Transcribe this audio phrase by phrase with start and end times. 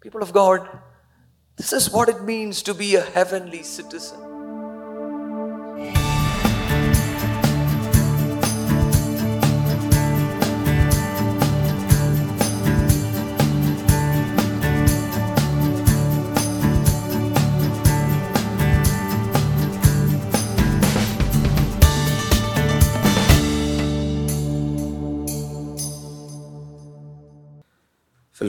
[0.00, 0.68] People of God,
[1.56, 4.37] this is what it means to be a heavenly citizen.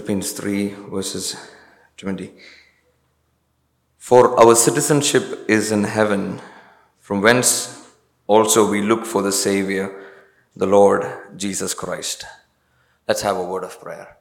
[0.09, 1.35] Philippians 3, verses
[1.97, 2.31] 20.
[3.99, 6.41] For our citizenship is in heaven,
[6.97, 7.87] from whence
[8.25, 10.03] also we look for the Savior,
[10.55, 11.05] the Lord
[11.37, 12.25] Jesus Christ.
[13.07, 14.17] Let's have a word of prayer.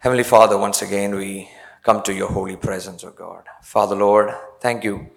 [0.00, 1.48] Heavenly Father, once again we
[1.82, 3.44] come to your holy presence, O God.
[3.62, 5.08] Father, Lord, thank you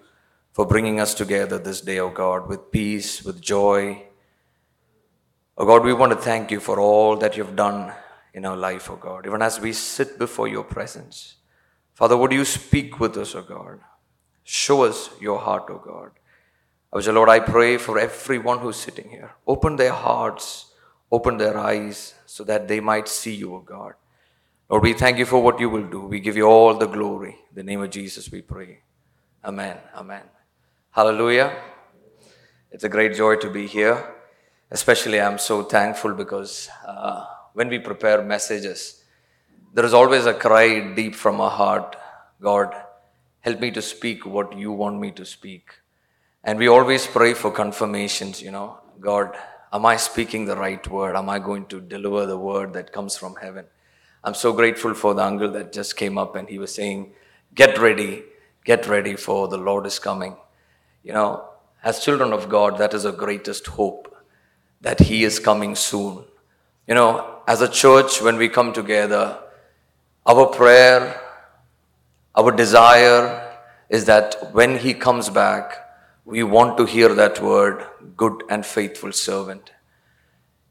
[0.54, 4.02] for bringing us together this day, O God, with peace, with joy.
[5.58, 7.92] O God, we want to thank you for all that you've done
[8.34, 11.36] in our life, O God, even as we sit before your presence.
[11.94, 13.80] Father, would you speak with us, O God?
[14.44, 16.10] Show us your heart, O God.
[16.92, 19.32] I was, a Lord, I pray for everyone who's sitting here.
[19.46, 20.72] Open their hearts,
[21.10, 23.94] open their eyes, so that they might see you, O God.
[24.68, 26.00] Lord, we thank you for what you will do.
[26.00, 27.36] We give you all the glory.
[27.50, 28.80] In the name of Jesus, we pray.
[29.44, 29.76] Amen.
[29.94, 30.22] Amen.
[30.90, 31.54] Hallelujah.
[32.70, 34.14] It's a great joy to be here.
[34.70, 39.04] Especially, I'm so thankful because uh, when we prepare messages,
[39.74, 41.96] there is always a cry deep from our heart
[42.42, 42.74] God,
[43.40, 45.70] help me to speak what you want me to speak.
[46.42, 49.36] And we always pray for confirmations, you know, God,
[49.72, 51.14] am I speaking the right word?
[51.14, 53.66] Am I going to deliver the word that comes from heaven?
[54.24, 57.12] I'm so grateful for the uncle that just came up and he was saying,
[57.54, 58.24] Get ready,
[58.64, 60.36] get ready for the Lord is coming.
[61.04, 61.44] You know,
[61.84, 64.16] as children of God, that is our greatest hope
[64.80, 66.24] that He is coming soon.
[66.88, 69.38] You know, as a church, when we come together,
[70.26, 71.20] our prayer,
[72.34, 73.58] our desire
[73.88, 75.76] is that when He comes back,
[76.24, 79.72] we want to hear that word, good and faithful servant.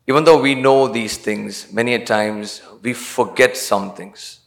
[0.08, 4.40] Even though we know these things, many a times we forget some things.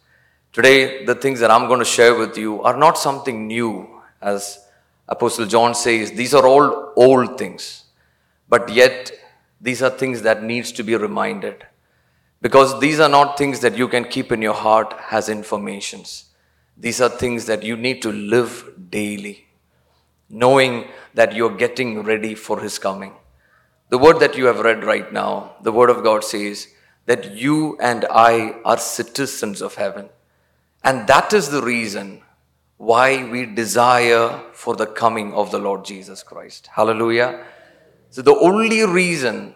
[0.52, 3.88] Today, the things that I'm going to share with you are not something new,
[4.20, 4.58] as
[5.08, 7.84] Apostle John says, these are all old things.
[8.48, 9.12] But yet,
[9.64, 11.66] these are things that needs to be reminded.
[12.42, 16.26] Because these are not things that you can keep in your heart as informations.
[16.76, 19.46] These are things that you need to live daily,
[20.28, 23.14] knowing that you're getting ready for His coming.
[23.88, 26.68] The word that you have read right now, the word of God says
[27.06, 30.10] that you and I are citizens of heaven.
[30.82, 32.20] And that is the reason
[32.76, 36.68] why we desire for the coming of the Lord Jesus Christ.
[36.74, 37.46] Hallelujah.
[38.14, 39.54] So, the only reason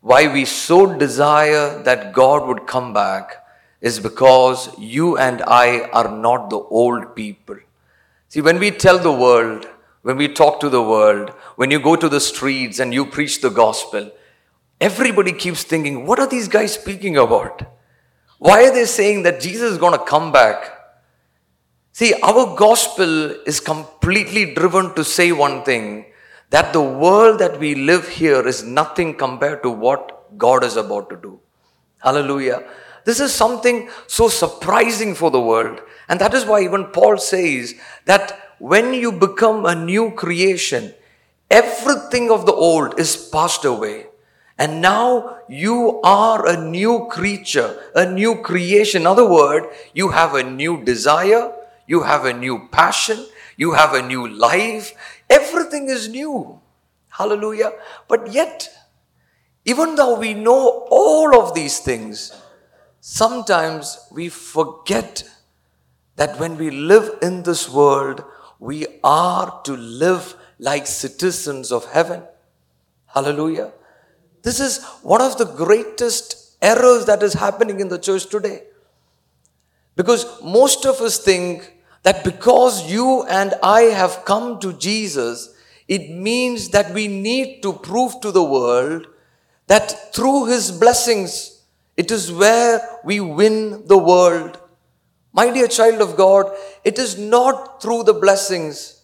[0.00, 3.44] why we so desire that God would come back
[3.82, 7.58] is because you and I are not the old people.
[8.28, 9.66] See, when we tell the world,
[10.00, 13.42] when we talk to the world, when you go to the streets and you preach
[13.42, 14.10] the gospel,
[14.80, 17.60] everybody keeps thinking, what are these guys speaking about?
[18.38, 20.70] Why are they saying that Jesus is going to come back?
[21.92, 26.06] See, our gospel is completely driven to say one thing
[26.50, 31.10] that the world that we live here is nothing compared to what God is about
[31.10, 31.40] to do.
[31.98, 32.64] Hallelujah.
[33.04, 35.80] This is something so surprising for the world.
[36.08, 40.94] And that is why even Paul says that when you become a new creation,
[41.50, 44.06] everything of the old is passed away.
[44.58, 49.02] And now you are a new creature, a new creation.
[49.02, 51.52] In other words, you have a new desire,
[51.86, 53.24] you have a new passion,
[53.56, 54.94] you have a new life.
[55.30, 56.60] Everything is new.
[57.10, 57.72] Hallelujah.
[58.06, 58.68] But yet,
[59.64, 62.32] even though we know all of these things,
[63.00, 65.24] sometimes we forget
[66.16, 68.24] that when we live in this world,
[68.58, 72.22] we are to live like citizens of heaven.
[73.06, 73.72] Hallelujah.
[74.42, 78.64] This is one of the greatest errors that is happening in the church today.
[79.96, 85.54] Because most of us think that because you and I have come to Jesus,
[85.86, 89.06] it means that we need to prove to the world
[89.66, 91.62] that through His blessings,
[91.96, 94.58] it is where we win the world.
[95.32, 96.54] My dear child of God,
[96.84, 99.02] it is not through the blessings,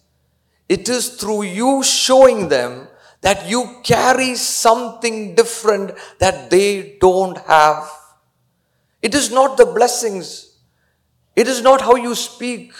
[0.67, 2.87] it is through you showing them
[3.21, 7.89] that you carry something different that they don't have.
[9.01, 10.44] It is not the blessings,
[11.35, 12.73] it is not how you speak.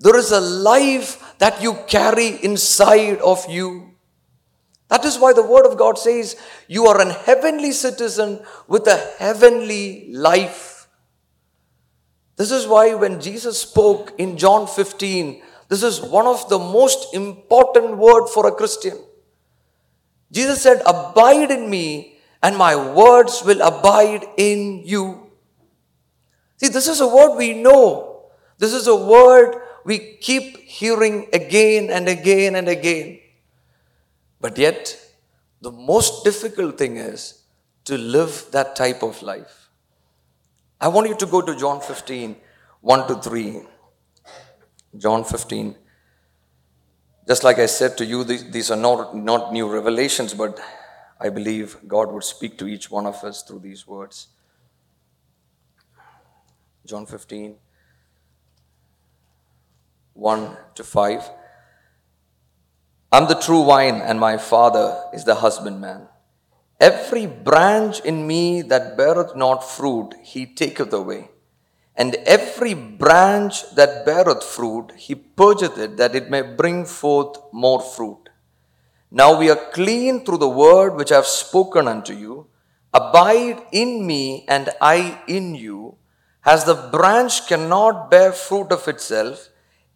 [0.00, 3.94] There is a life that you carry inside of you.
[4.88, 6.36] That is why the Word of God says
[6.68, 10.88] you are an heavenly citizen with a heavenly life.
[12.36, 17.14] This is why when Jesus spoke in John 15, this is one of the most
[17.14, 18.98] important word for a Christian.
[20.30, 25.23] Jesus said, Abide in me, and my words will abide in you.
[26.64, 28.22] See, this is a word we know.
[28.56, 33.20] This is a word we keep hearing again and again and again.
[34.40, 34.98] But yet,
[35.60, 37.42] the most difficult thing is
[37.84, 39.68] to live that type of life.
[40.80, 42.34] I want you to go to John 15,
[42.80, 43.60] 1 to 3.
[44.96, 45.76] John 15.
[47.28, 50.58] Just like I said to you, these, are not, not new revelations, but
[51.20, 54.28] I believe God would speak to each one of us through these words.
[56.86, 57.56] John 15,
[60.12, 61.30] 1 to 5.
[63.10, 66.08] I'm the true vine, and my Father is the husbandman.
[66.78, 71.30] Every branch in me that beareth not fruit, he taketh away.
[71.96, 77.80] And every branch that beareth fruit, he purgeth it, that it may bring forth more
[77.80, 78.28] fruit.
[79.10, 82.48] Now we are clean through the word which I have spoken unto you.
[82.92, 85.96] Abide in me, and I in you.
[86.44, 89.48] As the branch cannot bear fruit of itself,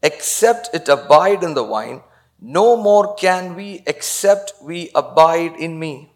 [0.03, 2.03] except it abide in the vine,
[2.41, 6.12] no more can we except we abide in me.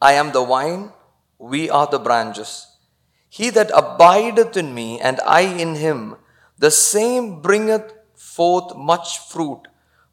[0.00, 0.92] I am the vine,
[1.38, 2.66] we are the branches.
[3.28, 6.16] He that abideth in me, and I in him,
[6.58, 9.62] the same bringeth forth much fruit.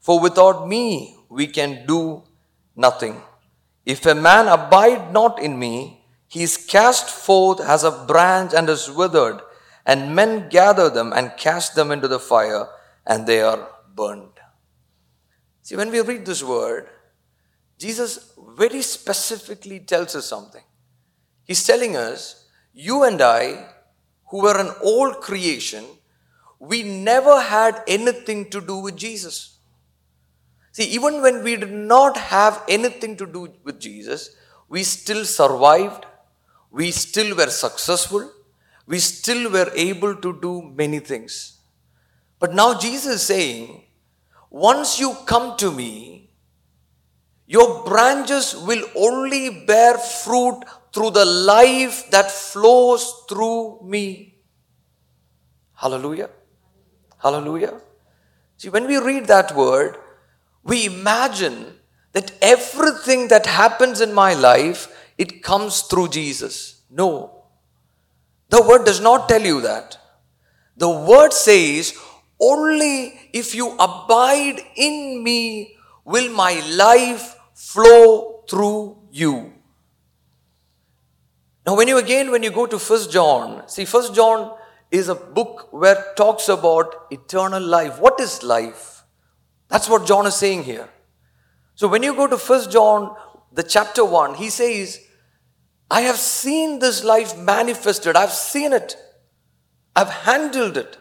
[0.00, 2.22] For without me we can do
[2.74, 3.20] nothing.
[3.84, 5.99] If a man abide not in me,
[6.30, 9.40] he is cast forth as a branch and is withered,
[9.84, 12.68] and men gather them and cast them into the fire,
[13.04, 14.38] and they are burned.
[15.62, 16.88] See, when we read this word,
[17.78, 20.62] Jesus very specifically tells us something.
[21.42, 23.66] He's telling us you and I,
[24.30, 25.84] who were an old creation,
[26.60, 29.58] we never had anything to do with Jesus.
[30.70, 34.36] See, even when we did not have anything to do with Jesus,
[34.68, 36.06] we still survived,
[36.70, 38.30] we still were successful,
[38.86, 41.58] we still were able to do many things.
[42.38, 43.84] But now Jesus is saying,
[44.50, 46.30] once you come to me,
[47.46, 50.62] your branches will only bear fruit
[50.92, 54.34] through the life that flows through me.
[55.74, 56.30] Hallelujah.
[57.18, 57.80] Hallelujah.
[58.56, 59.96] See, when we read that word,
[60.62, 61.78] we imagine
[62.12, 64.88] that everything that happens in my life,
[65.20, 66.80] it comes through Jesus.
[66.90, 67.42] No.
[68.48, 69.98] The word does not tell you that.
[70.78, 71.92] The word says,
[72.40, 75.76] only if you abide in me
[76.06, 79.52] will my life flow through you.
[81.66, 84.56] Now, when you again, when you go to First John, see, First John
[84.90, 88.00] is a book where talks about eternal life.
[88.00, 89.04] What is life?
[89.68, 90.88] That's what John is saying here.
[91.74, 93.14] So when you go to First John,
[93.52, 94.98] the chapter 1, he says,
[95.90, 98.16] I have seen this life manifested.
[98.16, 98.96] I've seen it.
[99.96, 100.96] I've handled it.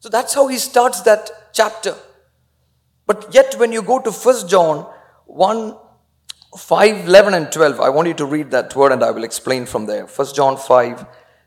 [0.00, 1.94] So that's how he starts that chapter.
[3.06, 4.86] But yet, when you go to First John
[5.26, 5.76] 1
[6.56, 7.80] 5, 11 and 12.
[7.80, 10.04] I want you to read that word and I will explain from there.
[10.04, 11.06] 1 John 5,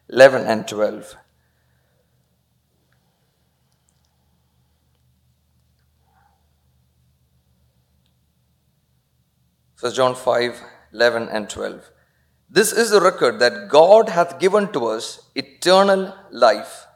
[0.09, 1.15] 11 and 12.
[9.75, 11.91] First John 5, 11 and 12.
[12.55, 16.87] This is the record that God hath given to us eternal life,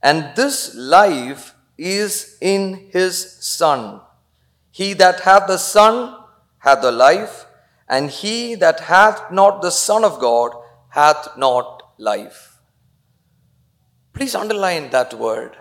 [0.00, 4.02] and this life is in his Son.
[4.70, 6.14] He that hath the Son
[6.58, 7.46] hath the life,
[7.88, 10.52] and he that hath not the Son of God
[10.90, 12.60] hath not life.
[14.12, 15.56] Please underline that word.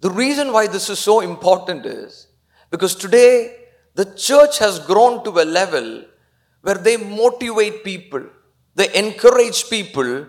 [0.00, 2.26] The reason why this is so important is
[2.70, 3.56] because today
[3.94, 6.06] the church has grown to a level
[6.66, 8.24] where they motivate people,
[8.74, 10.26] they encourage people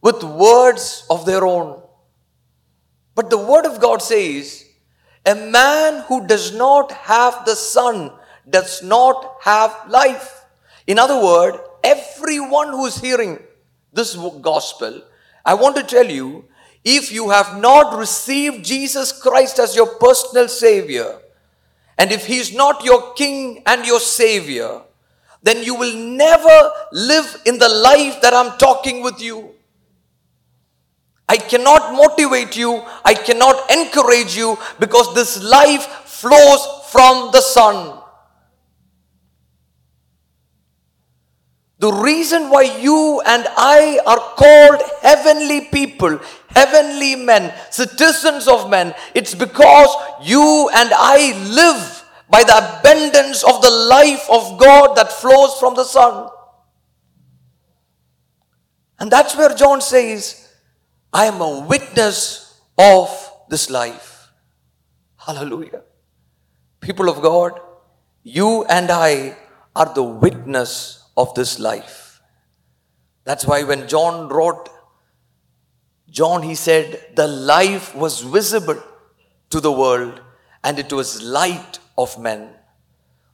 [0.00, 1.82] with words of their own.
[3.16, 4.66] But the Word of God says,
[5.26, 8.12] a man who does not have the Son
[8.48, 10.44] does not have life.
[10.86, 13.40] In other words, everyone who is hearing
[13.92, 15.02] this gospel,
[15.44, 16.44] I want to tell you
[16.84, 21.18] if you have not received Jesus Christ as your personal Savior,
[21.98, 24.82] and if He is not your King and your Savior,
[25.42, 29.54] then you will never live in the life that I'm talking with you.
[31.28, 38.00] I cannot motivate you, I cannot encourage you because this life flows from the Son.
[41.78, 48.92] The reason why you and I are called heavenly people, heavenly men, citizens of men,
[49.14, 49.88] it's because
[50.22, 51.99] you and I live
[52.30, 56.30] by the abundance of the life of God that flows from the Son.
[59.00, 60.48] And that's where John says,
[61.12, 64.30] I am a witness of this life.
[65.16, 65.82] Hallelujah.
[66.80, 67.58] People of God,
[68.22, 69.36] you and I
[69.74, 72.20] are the witness of this life.
[73.24, 74.68] That's why when John wrote,
[76.08, 78.82] John, he said, the life was visible
[79.50, 80.20] to the world
[80.62, 82.50] and it was light of men.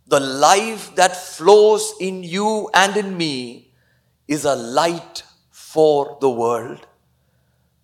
[0.07, 3.73] The life that flows in you and in me
[4.29, 6.87] is a light for the world.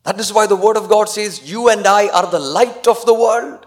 [0.05, 3.05] That is why the Word of God says, You and I are the light of
[3.07, 3.67] the world.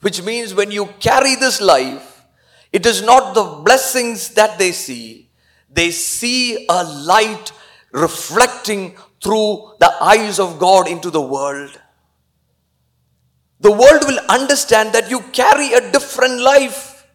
[0.00, 2.24] Which means when you carry this life,
[2.72, 5.30] it is not the blessings that they see,
[5.68, 7.52] they see a light
[7.92, 11.79] reflecting through the eyes of God into the world.
[13.60, 17.06] The world will understand that you carry a different life.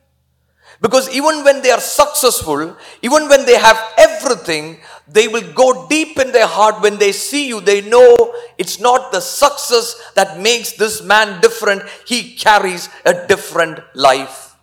[0.80, 6.20] Because even when they are successful, even when they have everything, they will go deep
[6.20, 7.62] in their heart when they see you.
[7.62, 13.80] They know it's not the success that makes this man different, he carries a different
[13.96, 14.56] life.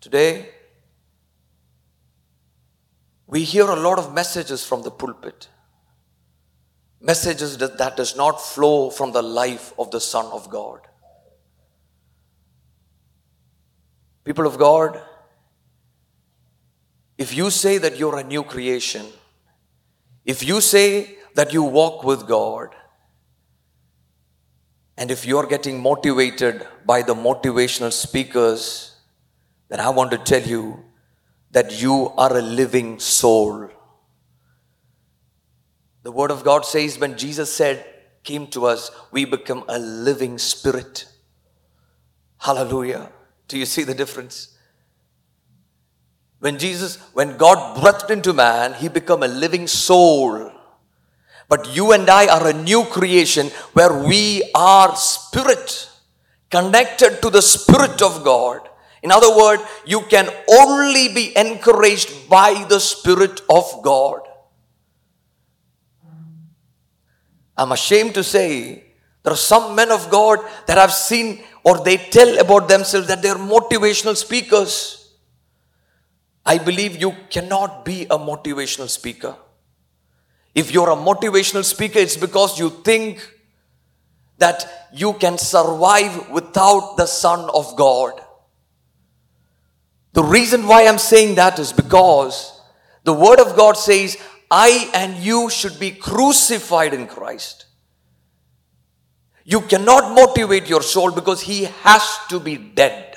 [0.00, 0.50] Today,
[3.26, 5.48] we hear a lot of messages from the pulpit.
[7.00, 10.80] Messages that, does not flow from the life of the Son of God.
[14.24, 15.00] People of God,
[17.16, 19.06] if you say that you're a new creation,
[20.24, 22.74] if you say that you walk with God,
[24.96, 28.88] and if you're getting motivated by the motivational speakers
[29.68, 30.82] then I want to tell you
[31.50, 33.68] that you are a living soul.
[36.02, 37.84] The Word of God says when Jesus said,
[38.24, 41.06] came to us, we become a living spirit.
[42.38, 43.10] Hallelujah.
[43.48, 44.56] Do you see the difference?
[46.40, 50.52] When Jesus, when God breathed into man, he became a living soul.
[51.48, 55.88] But you and I are a new creation where we are spirit,
[56.50, 58.68] connected to the Spirit of God.
[59.02, 64.27] In other words, you can only be encouraged by the Spirit of God.
[67.58, 68.84] I'm ashamed to say
[69.24, 73.20] there are some men of God that I've seen or they tell about themselves that
[73.20, 75.12] they're motivational speakers.
[76.46, 79.36] I believe you cannot be a motivational speaker.
[80.54, 83.34] If you're a motivational speaker, it's because you think
[84.38, 88.20] that you can survive without the Son of God.
[90.12, 92.60] The reason why I'm saying that is because
[93.04, 94.16] the Word of God says,
[94.50, 97.66] I and you should be crucified in Christ.
[99.44, 103.16] You cannot motivate your soul because he has to be dead.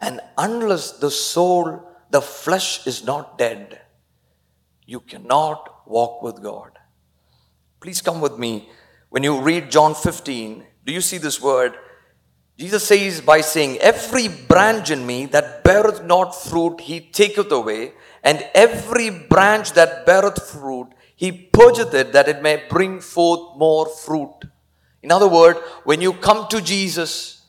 [0.00, 3.80] And unless the soul, the flesh is not dead,
[4.84, 6.78] you cannot walk with God.
[7.80, 8.68] Please come with me.
[9.08, 11.76] When you read John 15, do you see this word?
[12.58, 17.92] Jesus says by saying, Every branch in me that beareth not fruit, he taketh away,
[18.24, 23.86] and every branch that beareth fruit, he purgeth it that it may bring forth more
[23.86, 24.34] fruit.
[25.02, 27.42] In other words, when you come to Jesus,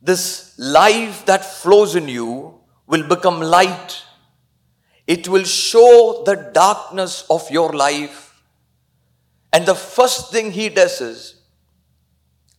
[0.00, 2.54] this life that flows in you
[2.86, 4.02] will become light.
[5.06, 8.42] It will show the darkness of your life.
[9.52, 11.34] And the first thing he does is,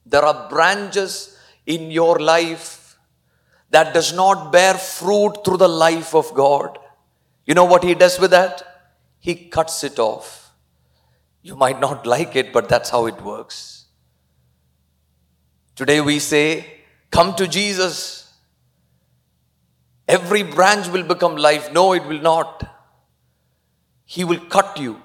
[0.10, 2.98] there are branches in your life
[3.70, 6.78] that does not bear fruit through the life of God.
[7.46, 8.64] You know what he does with that?
[9.20, 10.52] He cuts it off.
[11.42, 13.86] You might not like it, but that's how it works.
[15.76, 16.74] Today we say,
[17.12, 18.34] Come to Jesus.
[20.08, 21.72] Every branch will become life.
[21.72, 22.64] No, it will not.
[24.06, 25.02] He will cut you.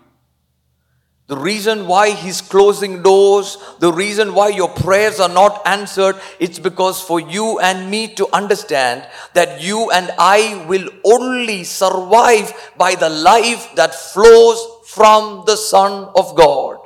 [1.29, 6.59] The reason why he's closing doors, the reason why your prayers are not answered, it's
[6.59, 12.97] because for you and me to understand that you and I will only survive by
[12.97, 16.79] the life that flows from the Son of God.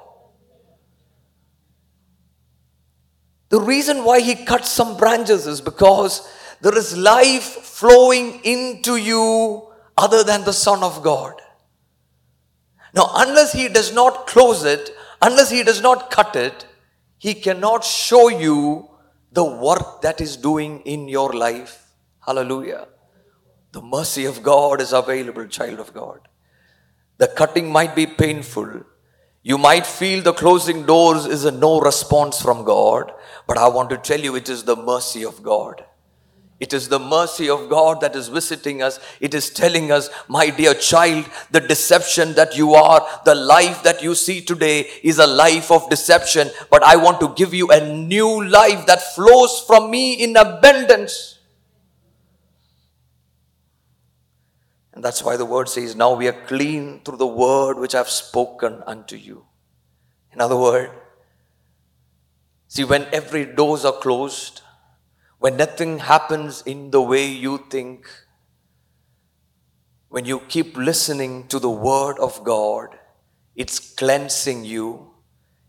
[3.49, 6.28] The reason why he cuts some branches is because
[6.61, 11.40] there is life flowing into you other than the Son of God.
[12.97, 16.67] Now, unless he does not close it, unless he does not cut it,
[17.19, 18.88] he cannot show you
[19.33, 21.93] the work that is doing in your life.
[22.26, 22.88] Hallelujah.
[23.73, 26.21] The mercy of God is available, child of God.
[27.19, 28.85] The cutting might be painful.
[29.43, 33.12] You might feel the closing doors is a no response from God,
[33.47, 35.85] but I want to tell you it is the mercy of God.
[36.59, 38.99] It is the mercy of God that is visiting us.
[39.21, 44.03] It is telling us, my dear child, the deception that you are, the life that
[44.03, 46.51] you see today is a life of deception.
[46.71, 51.39] But I want to give you a new life that flows from me in abundance.
[54.95, 58.09] And that's why the word says, Now we are clean through the word which I've
[58.09, 59.45] spoken unto you.
[60.33, 60.91] In other words,
[62.67, 64.63] see, when every doors are closed,
[65.38, 68.09] when nothing happens in the way you think,
[70.09, 72.99] when you keep listening to the Word of God,
[73.55, 75.11] it's cleansing you.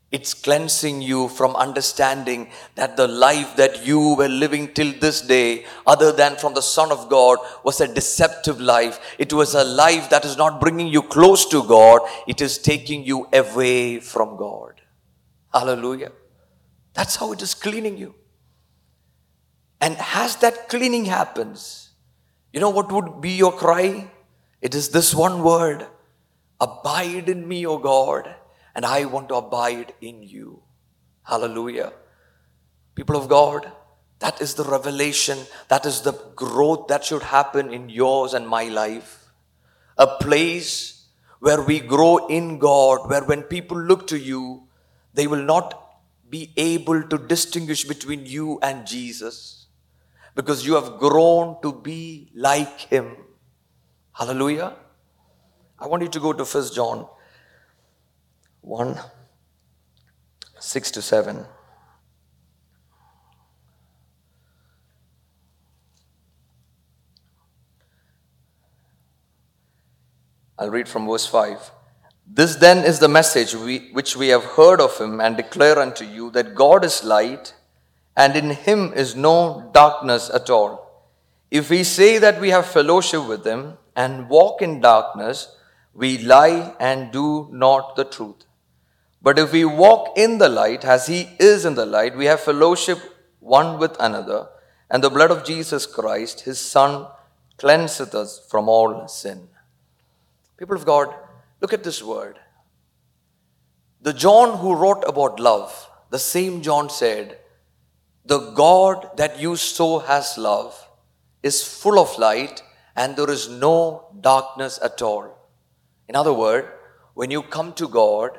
[0.10, 5.66] It's cleansing you from understanding that the life that you were living till this day,
[5.86, 9.00] other than from the Son of God, was a deceptive life.
[9.20, 13.04] It was a life that is not bringing you close to God, it is taking
[13.04, 14.80] you away from God.
[15.52, 16.14] Hallelujah.
[16.94, 18.16] That's how it is cleaning you.
[19.80, 21.92] And as that cleaning happens,
[22.52, 24.10] you know what would be your cry?
[24.62, 25.88] It is this one word
[26.60, 28.34] Abide in me, O God,
[28.74, 30.64] and I want to abide in you.
[31.22, 31.94] Hallelujah.
[32.96, 33.72] People of God,
[34.18, 38.64] that is the revelation, that is the growth that should happen in yours and my
[38.64, 39.26] life.
[40.00, 41.06] A place
[41.40, 44.64] where we grow in God, where when people look to you,
[45.14, 45.80] they will not
[46.28, 49.67] be able to distinguish between you and Jesus
[50.38, 53.18] because you have grown to be like him.
[54.14, 54.76] Hallelujah.
[55.80, 57.08] I want you to go to 1 John
[58.62, 59.00] 1
[60.60, 61.46] 6 to 7.
[70.60, 71.72] I'll read from verse 5.
[72.28, 76.06] This then is the message we, which we have heard of him and declare unto
[76.06, 77.56] you that God is light
[78.18, 80.72] and in him is no darkness at all.
[81.52, 85.56] If we say that we have fellowship with him and walk in darkness,
[85.94, 88.46] we lie and do not the truth.
[89.22, 92.40] But if we walk in the light as he is in the light, we have
[92.40, 93.00] fellowship
[93.40, 94.48] one with another,
[94.90, 97.08] and the blood of Jesus Christ, his Son,
[97.58, 99.48] cleanseth us from all sin.
[100.58, 101.14] People of God,
[101.62, 102.40] look at this word.
[104.02, 107.38] The John who wrote about love, the same John said,
[108.28, 110.76] the God that you so has love
[111.42, 112.62] is full of light
[112.96, 115.26] and there is no darkness at all.
[116.10, 116.68] In other words,
[117.14, 118.32] when you come to God,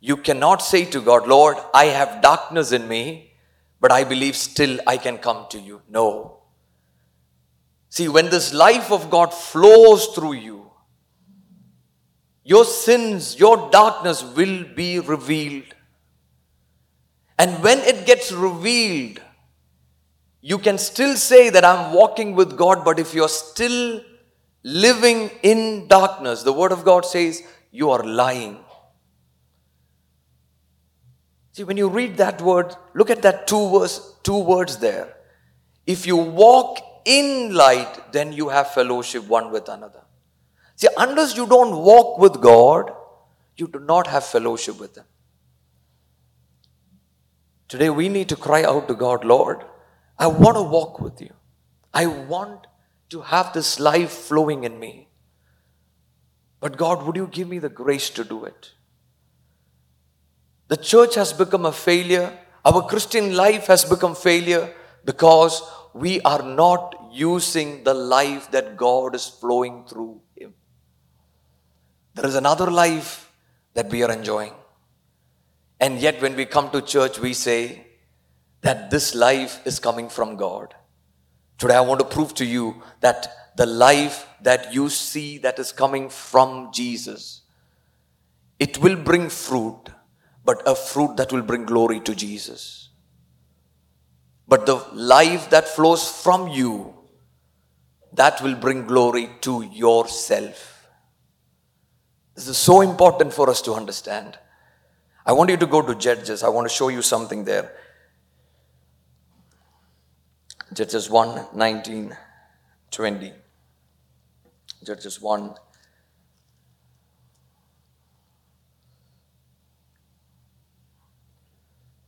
[0.00, 3.32] you cannot say to God, Lord, I have darkness in me,
[3.80, 5.82] but I believe still I can come to you.
[5.88, 6.40] No.
[7.88, 10.70] See, when this life of God flows through you,
[12.44, 15.74] your sins, your darkness will be revealed.
[17.38, 19.20] And when it gets revealed,
[20.40, 24.00] you can still say that I'm walking with God, but if you're still
[24.62, 28.58] living in darkness, the Word of God says you are lying.
[31.52, 35.14] See, when you read that word, look at that two, verse, two words there.
[35.86, 40.02] If you walk in light, then you have fellowship one with another.
[40.76, 42.92] See, unless you don't walk with God,
[43.56, 45.04] you do not have fellowship with Him.
[47.68, 49.64] Today we need to cry out to God, Lord,
[50.18, 51.32] I want to walk with you.
[51.92, 52.66] I want
[53.10, 55.08] to have this life flowing in me.
[56.60, 58.72] But God, would you give me the grace to do it?
[60.68, 62.36] The church has become a failure.
[62.64, 65.62] Our Christian life has become failure because
[65.94, 70.54] we are not using the life that God is flowing through Him.
[72.14, 73.30] There is another life
[73.74, 74.52] that we are enjoying.
[75.80, 77.86] And yet, when we come to church, we say
[78.62, 80.74] that this life is coming from God.
[81.56, 85.72] Today, I want to prove to you that the life that you see that is
[85.72, 87.42] coming from Jesus,
[88.58, 89.84] it will bring fruit,
[90.44, 92.88] but a fruit that will bring glory to Jesus.
[94.46, 96.94] But the life that flows from you,
[98.12, 100.88] that will bring glory to yourself.
[102.34, 104.38] This is so important for us to understand.
[105.28, 106.42] I want you to go to Judges.
[106.42, 107.70] I want to show you something there.
[110.72, 112.16] Judges 1 19,
[112.90, 113.32] 20.
[114.86, 115.54] Judges 1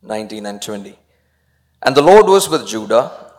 [0.03, 0.99] 19 and 20.
[1.83, 3.33] And the Lord was with Judah,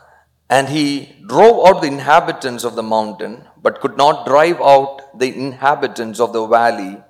[0.47, 5.35] and he drove out the inhabitants of the mountain, but could not drive out the
[5.35, 7.01] inhabitants of the valley,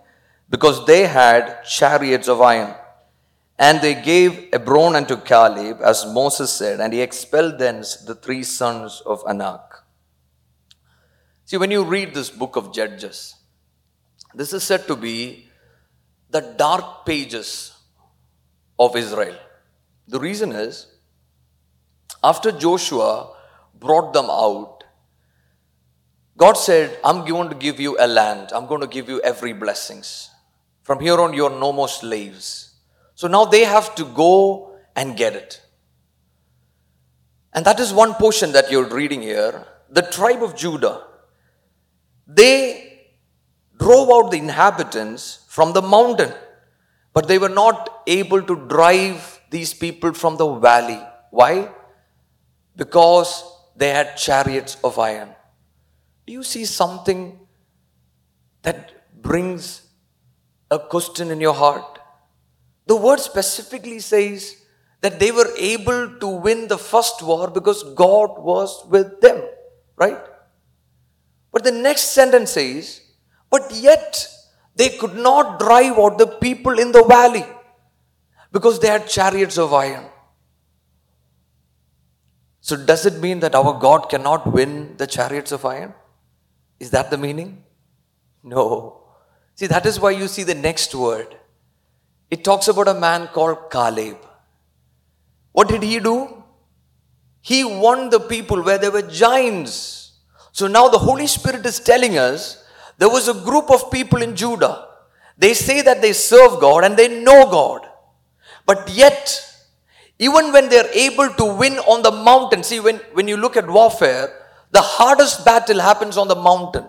[0.52, 2.76] because they had chariots of iron.
[3.58, 8.44] And they gave Hebron unto Caleb, as Moses said, and he expelled thence the three
[8.44, 9.62] sons of Anak.
[11.46, 13.36] See, when you read this book of Judges,
[14.34, 15.48] this is said to be
[16.30, 17.74] the dark pages
[18.80, 19.36] of Israel.
[20.08, 20.88] The reason is,
[22.24, 23.36] after Joshua
[23.80, 24.84] brought them out,
[26.36, 28.52] God said, I'm going to give you a land.
[28.54, 30.31] I'm going to give you every blessings.
[30.92, 32.74] From here on, you're no more slaves.
[33.16, 35.62] So now they have to go and get it.
[37.54, 39.66] And that is one portion that you're reading here.
[39.90, 41.06] The tribe of Judah,
[42.28, 43.08] they
[43.80, 46.34] drove out the inhabitants from the mountain,
[47.14, 51.02] but they were not able to drive these people from the valley.
[51.30, 51.70] Why?
[52.76, 53.46] Because
[53.78, 55.30] they had chariots of iron.
[56.28, 57.40] Do you see something
[58.64, 59.81] that brings
[60.72, 62.00] a question in your heart?
[62.88, 64.58] The word specifically says
[65.02, 69.44] that they were able to win the first war because God was with them,
[69.98, 70.20] right?
[71.52, 73.02] But the next sentence says,
[73.50, 74.28] but yet
[74.76, 77.46] they could not drive out the people in the valley
[78.52, 80.06] because they had chariots of iron.
[82.62, 85.94] So, does it mean that our God cannot win the chariots of iron?
[86.80, 87.64] Is that the meaning?
[88.44, 89.01] No.
[89.56, 91.36] See, that is why you see the next word.
[92.30, 94.18] It talks about a man called Caleb.
[95.52, 96.44] What did he do?
[97.42, 100.20] He won the people where there were giants.
[100.52, 102.64] So now the Holy Spirit is telling us
[102.98, 104.88] there was a group of people in Judah.
[105.38, 107.88] They say that they serve God and they know God.
[108.66, 109.44] But yet,
[110.20, 113.68] even when they're able to win on the mountain, see, when, when you look at
[113.68, 114.30] warfare,
[114.70, 116.86] the hardest battle happens on the mountain.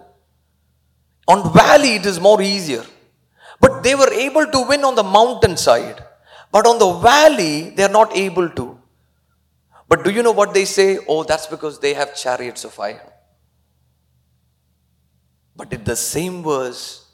[1.28, 2.84] On valley, it is more easier.
[3.60, 6.02] But they were able to win on the mountain side.
[6.50, 8.78] But on the valley, they're not able to.
[9.88, 10.98] But do you know what they say?
[11.08, 13.00] Oh, that's because they have chariots of iron.
[15.54, 17.06] But in the same verse,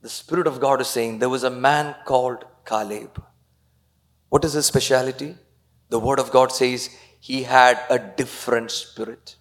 [0.00, 3.22] the Spirit of God is saying there was a man called Caleb.
[4.28, 5.34] What is his speciality?
[5.88, 6.88] The Word of God says
[7.20, 9.36] he had a different spirit.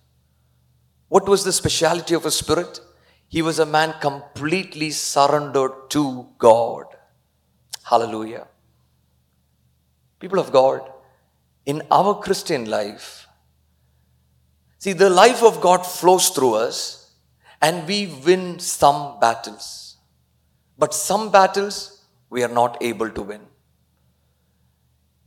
[1.10, 2.80] What was the speciality of his spirit?
[3.30, 6.86] He was a man completely surrendered to God.
[7.84, 8.48] Hallelujah.
[10.20, 10.82] People of God,
[11.66, 13.28] in our Christian life,
[14.80, 17.12] see, the life of God flows through us
[17.62, 19.98] and we win some battles.
[20.78, 23.42] But some battles we are not able to win.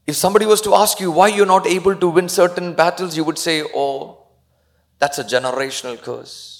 [0.06, 3.24] If somebody was to ask you why you're not able to win certain battles, you
[3.24, 4.26] would say, Oh,
[4.98, 6.59] that's a generational curse.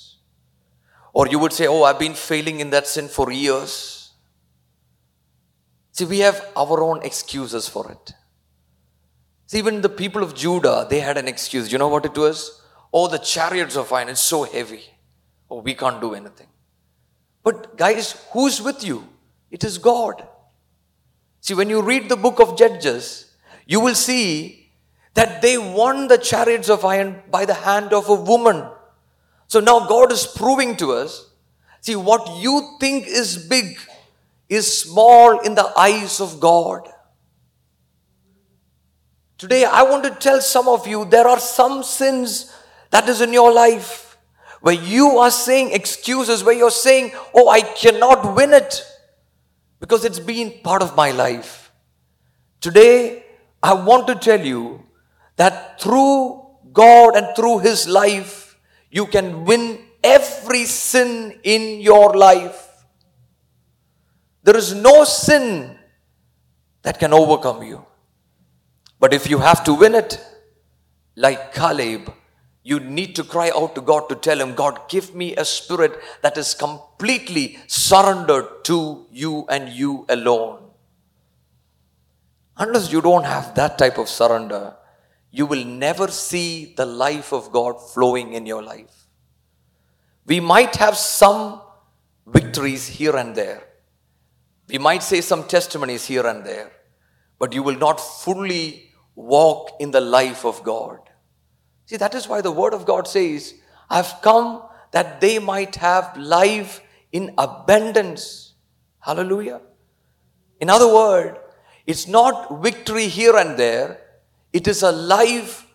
[1.12, 4.12] Or you would say, Oh, I've been failing in that sin for years.
[5.92, 8.14] See, we have our own excuses for it.
[9.46, 11.72] See, even the people of Judah, they had an excuse.
[11.72, 12.62] You know what it was?
[12.92, 14.84] Oh, the chariots of iron, it's so heavy.
[15.50, 16.46] Oh, we can't do anything.
[17.42, 19.08] But guys, who's with you?
[19.50, 20.26] It is God.
[21.40, 23.34] See, when you read the book of Judges,
[23.66, 24.70] you will see
[25.14, 28.64] that they won the chariots of iron by the hand of a woman.
[29.50, 31.28] So now God is proving to us
[31.80, 33.78] see, what you think is big
[34.48, 36.88] is small in the eyes of God.
[39.38, 42.54] Today, I want to tell some of you there are some sins
[42.90, 44.16] that is in your life
[44.60, 48.84] where you are saying excuses, where you're saying, Oh, I cannot win it
[49.80, 51.72] because it's been part of my life.
[52.60, 53.24] Today,
[53.60, 54.84] I want to tell you
[55.34, 58.39] that through God and through His life,
[58.90, 62.68] you can win every sin in your life.
[64.42, 65.78] There is no sin
[66.82, 67.84] that can overcome you.
[68.98, 70.24] But if you have to win it,
[71.16, 72.12] like Caleb,
[72.62, 75.98] you need to cry out to God to tell Him, God, give me a spirit
[76.22, 80.62] that is completely surrendered to you and you alone.
[82.56, 84.74] Unless you don't have that type of surrender,
[85.30, 89.06] you will never see the life of God flowing in your life.
[90.26, 91.62] We might have some
[92.26, 93.62] victories here and there.
[94.68, 96.70] We might say some testimonies here and there,
[97.38, 100.98] but you will not fully walk in the life of God.
[101.86, 103.54] See, that is why the Word of God says,
[103.88, 104.62] I've come
[104.92, 108.54] that they might have life in abundance.
[109.00, 109.60] Hallelujah.
[110.60, 111.38] In other words,
[111.86, 114.00] it's not victory here and there,
[114.52, 115.66] It is a life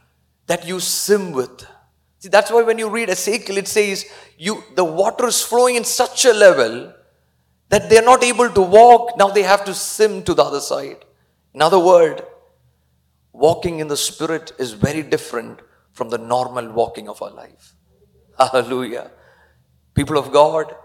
[0.48, 1.66] that you swim with.
[2.20, 4.06] See, that's why when you read Ezekiel, it says
[4.38, 6.94] you the water is flowing in such a level
[7.70, 9.18] that they're not able to walk.
[9.18, 11.06] Now they have to swim to the other side.
[11.54, 12.22] In other words,
[13.32, 15.62] walking in the spirit is very different
[15.92, 17.74] from the normal walking of our life.
[18.38, 19.12] Hallelujah.
[19.94, 20.76] People of God,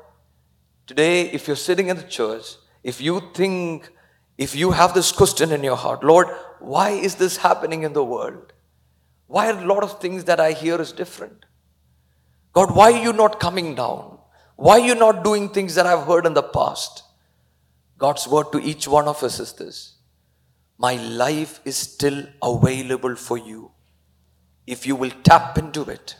[0.87, 3.91] today, if you're sitting in the church, if you think,
[4.41, 6.29] if you have this question in your heart, Lord,
[6.61, 8.55] why is this happening in the world?
[9.27, 11.45] Why are a lot of things that I hear is different?
[12.55, 14.19] God, why are you not coming down?
[14.57, 17.03] Why are you not doing things that I've heard in the past?
[17.99, 19.99] God's word to each one of us is this
[20.79, 23.73] My life is still available for you.
[24.67, 26.17] If you will tap into it,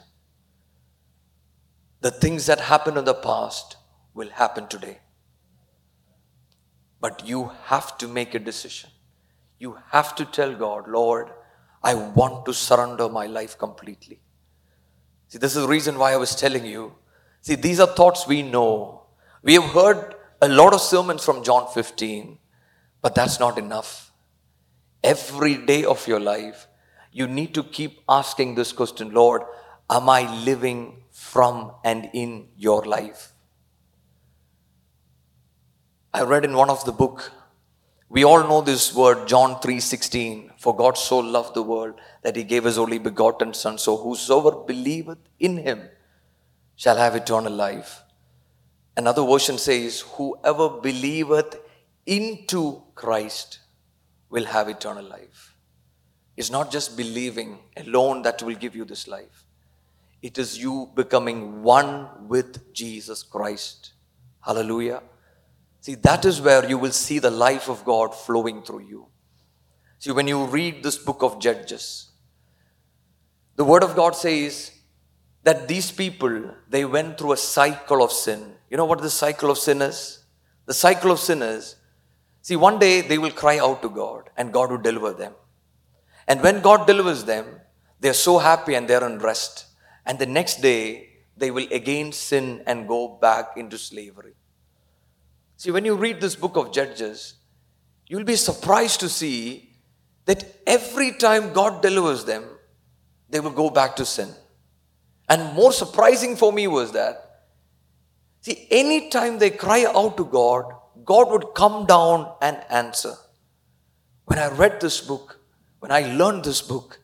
[2.03, 3.79] the things that happened in the past
[4.13, 4.99] will happen today.
[7.01, 8.91] But you have to make a decision.
[9.59, 11.31] You have to tell God, Lord,
[11.83, 14.21] I want to surrender my life completely.
[15.29, 16.95] See, this is the reason why I was telling you.
[17.41, 19.07] See, these are thoughts we know.
[19.43, 22.39] We have heard a lot of sermons from John 15,
[23.01, 24.13] but that's not enough.
[25.03, 26.67] Every day of your life,
[27.13, 29.43] you need to keep asking this question Lord,
[29.89, 33.33] am I living from and in your life?
[36.13, 37.33] I read in one of the book,
[38.09, 40.51] we all know this word, John 3:16.
[40.59, 44.51] For God so loved the world that he gave his only begotten Son, so whosoever
[44.51, 45.89] believeth in him
[46.75, 48.03] shall have eternal life.
[48.97, 51.57] Another version says, Whoever believeth
[52.07, 53.61] into Christ
[54.31, 55.55] will have eternal life.
[56.37, 59.45] It's not just believing alone that will give you this life.
[60.23, 63.93] It is you becoming one with Jesus Christ.
[64.41, 65.03] Hallelujah.
[65.81, 69.07] See, that is where you will see the life of God flowing through you.
[69.99, 72.11] See, when you read this book of Judges,
[73.57, 74.73] the Word of God says
[75.43, 78.55] that these people, they went through a cycle of sin.
[78.69, 80.25] You know what the cycle of sin is?
[80.67, 81.77] The cycle of sin is,
[82.43, 85.35] see, one day they will cry out to God and God will deliver them.
[86.29, 87.47] And when God delivers them,
[88.01, 89.67] they're so happy and they're in rest.
[90.07, 94.35] And the next day, they will again sin and go back into slavery.
[95.61, 97.35] See, when you read this book of Judges,
[98.07, 99.69] you'll be surprised to see
[100.25, 102.45] that every time God delivers them,
[103.29, 104.31] they will go back to sin.
[105.29, 107.43] And more surprising for me was that,
[108.41, 110.65] see, anytime they cry out to God,
[111.05, 113.13] God would come down and answer.
[114.25, 115.41] When I read this book,
[115.81, 117.01] when I learned this book,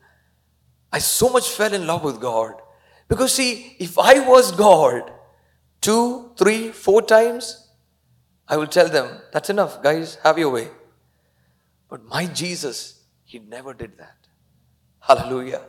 [0.91, 2.55] I so much fell in love with God.
[3.07, 5.13] Because, see, if I was God
[5.83, 7.65] two, three, four times,
[8.49, 10.69] I will tell them, that's enough, guys, have your way.
[11.89, 14.17] But my Jesus, he never did that.
[15.01, 15.63] Hallelujah.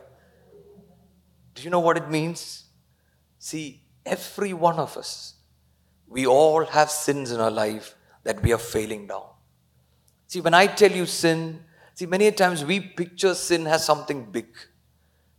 [1.54, 2.64] Do you know what it means?
[3.38, 5.34] See, every one of us,
[6.06, 9.26] we all have sins in our life that we are failing down.
[10.28, 11.60] See, when I tell you sin,
[11.94, 14.46] see, many times we picture sin as something big.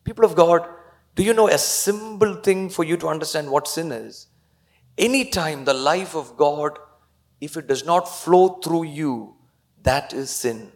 [0.04, 0.68] People of God,
[1.16, 4.28] do you know a simple thing for you to understand what sin is?
[4.98, 6.78] Anytime the life of God
[7.42, 9.36] if it does not flow through you,
[9.84, 10.72] that is sin.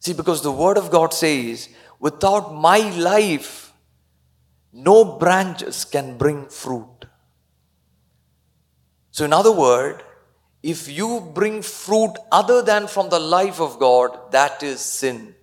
[0.00, 3.72] See, because the Word of God says, without my life,
[4.72, 7.06] no branches can bring fruit.
[9.12, 10.02] So, in other words,
[10.62, 15.34] if you bring fruit other than from the life of God, that is sin.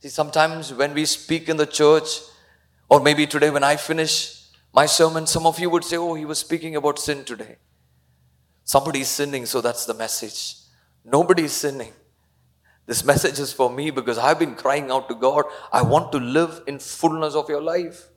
[0.00, 2.20] See, sometimes when we speak in the church,
[2.88, 6.24] or maybe today when I finish my sermon, some of you would say, Oh, he
[6.24, 7.56] was speaking about sin today.
[8.64, 10.56] Somebody is sinning, so that's the message.
[11.04, 11.92] Nobody is sinning.
[12.86, 15.44] This message is for me because I've been crying out to God.
[15.72, 18.08] I want to live in fullness of your life.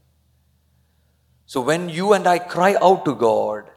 [1.45, 3.69] So when you and I cry out to God,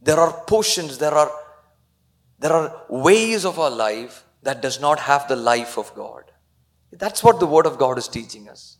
[0.00, 1.30] there are portions, there are
[2.38, 6.24] there are ways of our life that does not have the life of God.
[6.90, 8.78] That's what the word of God is teaching us.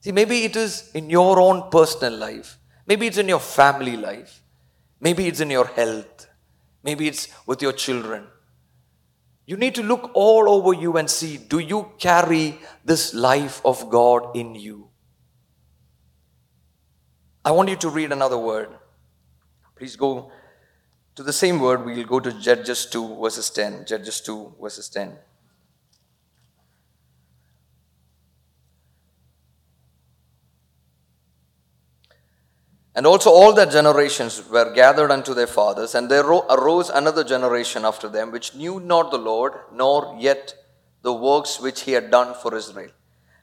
[0.00, 2.58] See, maybe it is in your own personal life.
[2.86, 4.41] Maybe it's in your family life.
[5.02, 6.28] Maybe it's in your health.
[6.84, 8.28] Maybe it's with your children.
[9.44, 13.90] You need to look all over you and see do you carry this life of
[13.90, 14.88] God in you?
[17.44, 18.68] I want you to read another word.
[19.74, 20.30] Please go
[21.16, 21.84] to the same word.
[21.84, 23.84] We'll go to Judges 2, verses 10.
[23.86, 25.18] Judges 2, verses 10.
[32.94, 37.86] And also all their generations were gathered unto their fathers, and there arose another generation
[37.86, 40.54] after them, which knew not the Lord, nor yet
[41.00, 42.90] the works which he had done for Israel.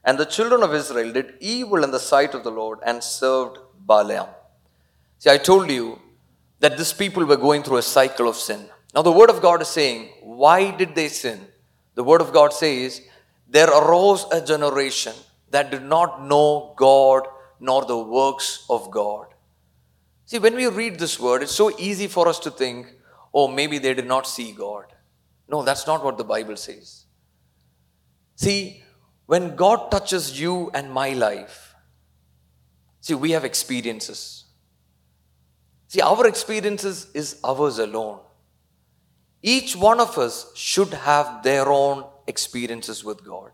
[0.04, 3.58] And the children of Israel did evil in the sight of the Lord and served
[3.86, 4.28] Baalim.
[5.18, 5.98] See, I told you
[6.60, 8.68] that these people were going through a cycle of sin.
[8.94, 11.48] Now, the Word of God is saying, why did they sin?
[11.96, 13.02] The Word of God says,
[13.48, 15.12] there arose a generation
[15.50, 17.26] that did not know God
[17.58, 19.26] nor the works of God.
[20.30, 22.86] See, when we read this word, it's so easy for us to think,
[23.34, 24.84] oh, maybe they did not see God.
[25.48, 27.06] No, that's not what the Bible says.
[28.36, 28.80] See,
[29.26, 31.74] when God touches you and my life,
[33.00, 34.44] see, we have experiences.
[35.88, 38.20] See, our experiences is ours alone.
[39.42, 43.50] Each one of us should have their own experiences with God.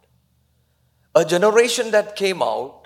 [1.14, 2.85] A generation that came out,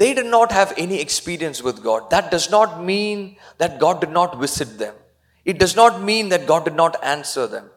[0.00, 2.08] they did not have any experience with God.
[2.08, 4.94] That does not mean that God did not visit them.
[5.44, 7.68] It does not mean that God did not answer them.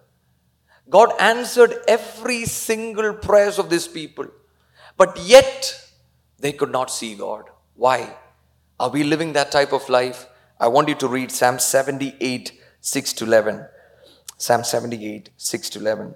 [0.89, 4.27] God answered every single prayers of these people.
[4.95, 5.77] But yet,
[6.39, 7.49] they could not see God.
[7.75, 8.15] Why?
[8.79, 10.25] Are we living that type of life?
[10.61, 13.65] I want you to read Psalm 78, 6 to 11.
[14.37, 16.15] Psalm 78, 6 to 11.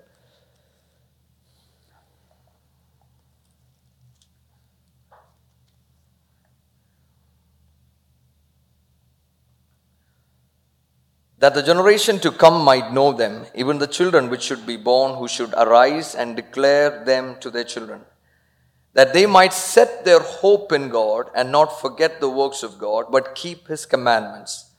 [11.39, 15.17] That the generation to come might know them, even the children which should be born,
[15.17, 18.01] who should arise and declare them to their children,
[18.93, 23.05] that they might set their hope in God and not forget the works of God,
[23.11, 24.71] but keep his commandments,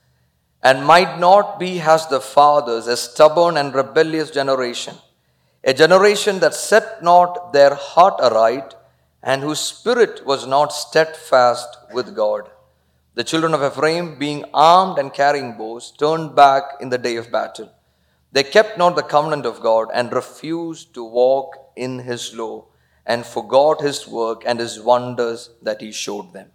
[0.61, 4.97] and might not be as the fathers, a stubborn and rebellious generation,
[5.63, 8.75] a generation that set not their heart aright,
[9.23, 12.51] and whose spirit was not steadfast with God.
[13.19, 17.33] The children of Ephraim, being armed and carrying bows, turned back in the day of
[17.33, 17.69] battle.
[18.31, 22.67] They kept not the covenant of God and refused to walk in his law
[23.05, 26.53] and forgot his work and his wonders that he showed them.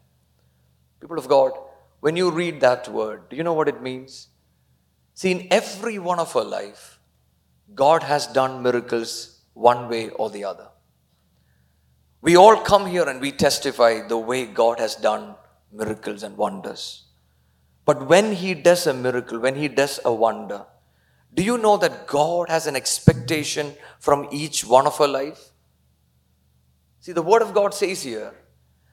[1.01, 1.51] People of God,
[1.99, 4.29] when you read that word, do you know what it means?
[5.15, 6.97] See, in every one of our life,
[7.75, 10.69] God has done miracles one way or the other.
[12.21, 15.35] We all come here and we testify the way God has done
[15.73, 17.03] miracles and wonders.
[17.85, 20.65] But when He does a miracle, when He does a wonder,
[21.33, 25.49] do you know that God has an expectation from each one of our life?
[26.99, 28.33] See, the Word of God says here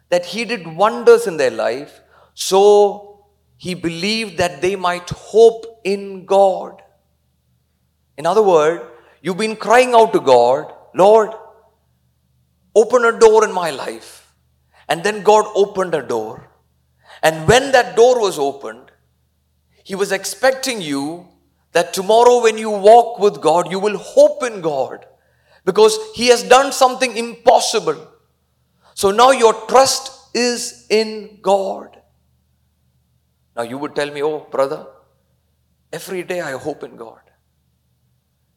[0.08, 2.00] that He did wonders in their life,
[2.34, 6.82] so He believed that they might hope in God.
[8.16, 8.82] In other words,
[9.22, 11.30] you've been crying out to God, Lord,
[12.74, 14.34] open a door in my life.
[14.88, 16.49] And then God opened a door.
[17.22, 18.90] And when that door was opened,
[19.84, 21.28] He was expecting you
[21.72, 25.06] that tomorrow when you walk with God, you will hope in God
[25.64, 28.08] because He has done something impossible.
[28.94, 32.00] So now your trust is in God.
[33.56, 34.86] Now you would tell me, oh, brother,
[35.92, 37.20] every day I hope in God.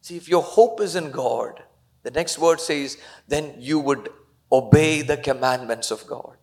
[0.01, 1.63] See, if your hope is in God,
[2.03, 2.97] the next word says,
[3.27, 4.09] then you would
[4.51, 6.37] obey the commandments of God.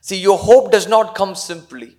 [0.00, 1.98] See, your hope does not come simply.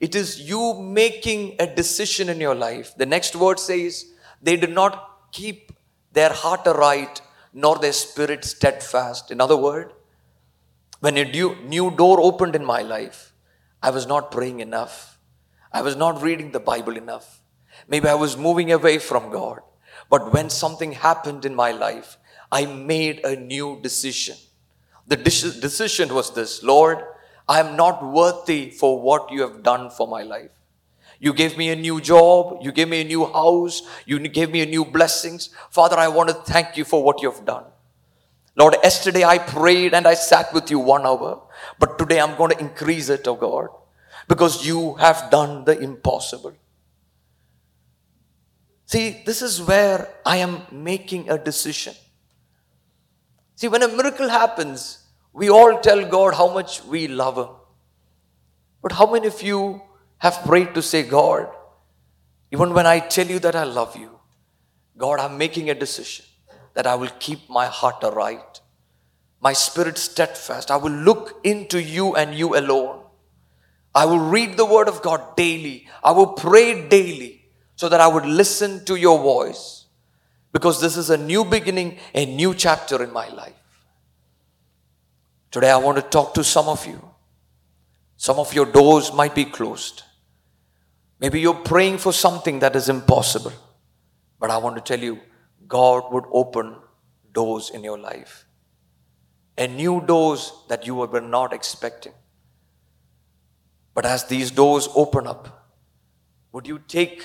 [0.00, 2.94] It is you making a decision in your life.
[2.96, 5.72] The next word says, they did not keep
[6.12, 7.20] their heart aright
[7.52, 9.30] nor their spirit steadfast.
[9.30, 9.92] In other words,
[11.00, 13.32] when a new, door opened in my life,
[13.82, 15.18] I was not praying enough.
[15.72, 17.40] I was not reading the Bible enough.
[17.88, 19.60] Maybe I was moving away from God.
[20.10, 22.18] But when something happened in my life,
[22.50, 24.36] I made a new decision.
[25.06, 26.98] The decision was this Lord,
[27.48, 30.50] I am not worthy for what you have done for my life.
[31.18, 32.58] You gave me a new job.
[32.62, 33.82] You gave me a new house.
[34.06, 35.50] You gave me a new blessings.
[35.70, 37.64] Father, I want to thank you for what you have done.
[38.54, 41.42] Lord, yesterday I prayed and I sat with you one hour,
[41.78, 43.68] but today I'm going to increase it, oh God,
[44.26, 46.54] because you have done the impossible.
[48.86, 51.94] See, this is where I am making a decision.
[53.54, 55.04] See, when a miracle happens,
[55.38, 57.54] we all tell God how much we love Him.
[58.82, 59.80] But how many of you
[60.18, 61.48] have prayed to say, God,
[62.50, 64.18] even when I tell you that I love you,
[64.96, 66.24] God, I'm making a decision
[66.74, 68.60] that I will keep my heart aright,
[69.40, 70.72] my spirit steadfast.
[70.72, 73.04] I will look into you and you alone.
[73.94, 75.86] I will read the word of God daily.
[76.02, 77.44] I will pray daily
[77.76, 79.86] so that I would listen to your voice
[80.52, 83.57] because this is a new beginning, a new chapter in my life.
[85.50, 87.02] Today, I want to talk to some of you.
[88.16, 90.02] Some of your doors might be closed.
[91.20, 93.52] Maybe you're praying for something that is impossible.
[94.38, 95.20] But I want to tell you,
[95.66, 96.76] God would open
[97.32, 98.44] doors in your life.
[99.56, 102.12] A new doors that you were not expecting.
[103.94, 105.72] But as these doors open up,
[106.52, 107.24] would you take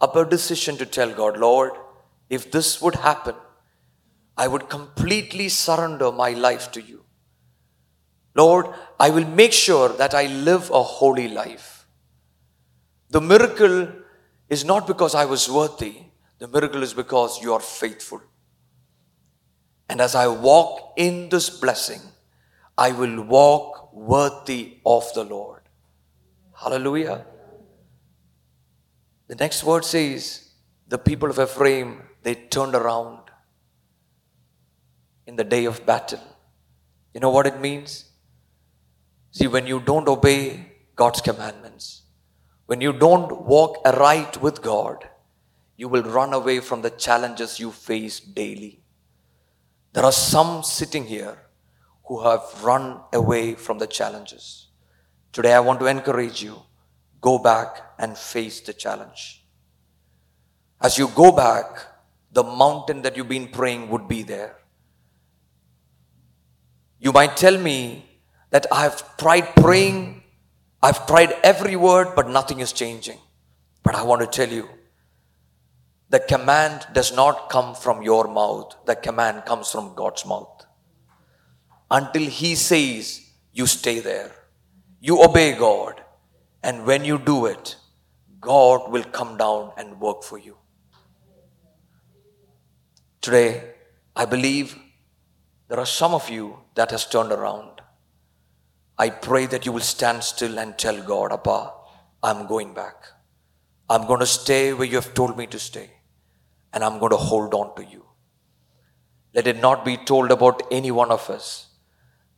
[0.00, 1.72] up a decision to tell God, Lord,
[2.28, 3.34] if this would happen,
[4.36, 7.05] I would completely surrender my life to you.
[8.36, 8.66] Lord,
[9.00, 11.86] I will make sure that I live a holy life.
[13.10, 13.88] The miracle
[14.48, 15.94] is not because I was worthy,
[16.38, 18.20] the miracle is because you are faithful.
[19.88, 22.00] And as I walk in this blessing,
[22.76, 25.62] I will walk worthy of the Lord.
[26.54, 27.24] Hallelujah.
[29.28, 30.50] The next word says,
[30.88, 33.20] the people of Ephraim, they turned around
[35.26, 36.20] in the day of battle.
[37.14, 38.05] You know what it means?
[39.36, 40.64] See, when you don't obey
[40.94, 42.04] God's commandments,
[42.64, 45.06] when you don't walk aright with God,
[45.76, 48.80] you will run away from the challenges you face daily.
[49.92, 51.36] There are some sitting here
[52.06, 54.68] who have run away from the challenges.
[55.32, 56.62] Today, I want to encourage you
[57.20, 59.44] go back and face the challenge.
[60.80, 61.84] As you go back,
[62.32, 64.56] the mountain that you've been praying would be there.
[66.98, 68.05] You might tell me
[68.50, 70.22] that I've tried praying,
[70.82, 73.18] I've tried every word, but nothing is changing.
[73.82, 74.68] But I want to tell you,
[76.08, 80.64] the command does not come from your mouth, the command comes from God's mouth.
[81.90, 84.32] Until He says, you stay there.
[85.00, 86.02] You obey God.
[86.62, 87.76] And when you do it,
[88.40, 90.56] God will come down and work for you.
[93.20, 93.70] Today,
[94.14, 94.76] I believe
[95.68, 97.75] there are some of you that has turned around.
[98.98, 101.72] I pray that you will stand still and tell God, Abba,
[102.22, 102.96] I'm going back.
[103.88, 105.90] I'm going to stay where you have told me to stay
[106.72, 108.04] and I'm going to hold on to you.
[109.34, 111.68] Let it not be told about any one of us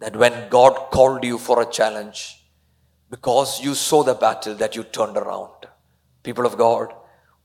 [0.00, 2.38] that when God called you for a challenge,
[3.10, 5.66] because you saw the battle, that you turned around.
[6.22, 6.92] People of God,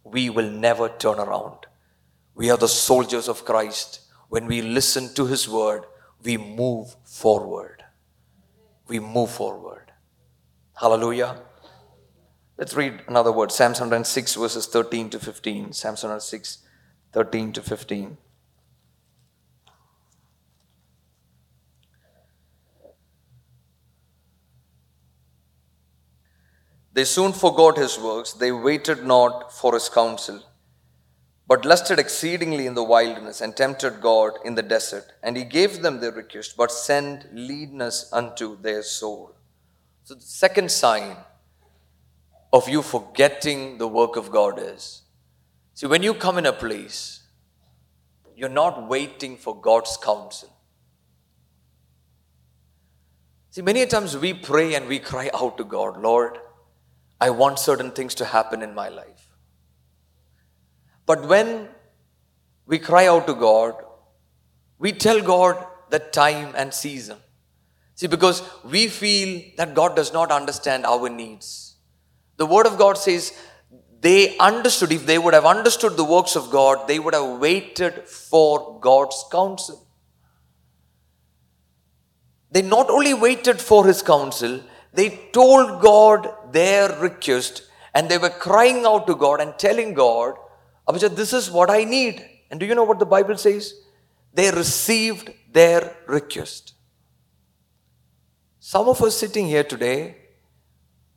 [0.04, 1.66] we will never turn around.
[2.36, 4.02] We are the soldiers of Christ.
[4.30, 5.86] When we listen to His word,
[6.24, 7.83] we move forward.
[8.94, 9.92] We move forward.
[10.76, 11.42] Hallelujah.
[12.60, 15.74] Let's read another word Psalm 106, verses 13 to 15.
[15.74, 16.60] Psalm 106,
[17.12, 18.18] 13 to 15.
[26.94, 30.44] They soon forgot his works, they waited not for his counsel,
[31.54, 35.14] but lusted exceedingly in the wilderness, and tempted God in the desert.
[35.22, 39.36] And he gave them their request, but sent leanness unto their soul.
[40.04, 41.16] So, the second sign
[42.52, 45.04] of you forgetting the work of God is
[45.76, 47.22] See, when you come in a place,
[48.36, 50.50] you're not waiting for God's counsel.
[53.52, 56.40] See, many times we pray and we cry out to God, Lord,
[57.22, 59.23] I want certain things to happen in my life.
[61.06, 61.68] But when
[62.66, 63.76] we cry out to God,
[64.80, 67.18] we tell God the time and season.
[67.96, 71.76] See, because we feel that God does not understand our needs.
[72.38, 73.32] The Word of God says,
[74.02, 78.08] they understood, if they would have understood the works of God, they would have waited
[78.08, 79.88] for God's counsel.
[82.52, 84.60] They not only waited for his counsel,
[84.94, 90.36] they told God their request and they were crying out to God and telling God,
[90.88, 92.24] Abhijit, this is what I need.
[92.52, 93.74] And do you know what the Bible says?
[94.34, 96.74] They received their request.
[98.60, 100.16] Some of us sitting here today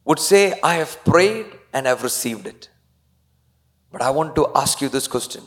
[0.05, 2.69] would say, I have prayed and I've received it.
[3.91, 5.43] But I want to ask you this question.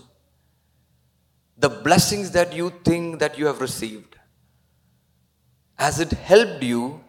[1.57, 4.15] The blessings that you think that you have received,
[5.75, 7.01] has it helped you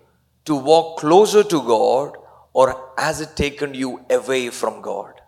[0.45, 2.17] to walk closer to God
[2.53, 5.20] or has it taken you away from God?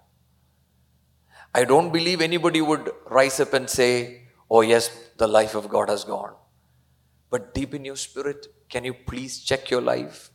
[1.55, 5.88] I don't believe anybody would rise up and say, Oh, yes, the life of God
[5.88, 6.34] has gone.
[7.30, 10.30] But deep in your spirit, can you please check your life?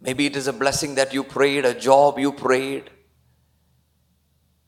[0.00, 2.90] Maybe it is a blessing that you prayed, a job you prayed,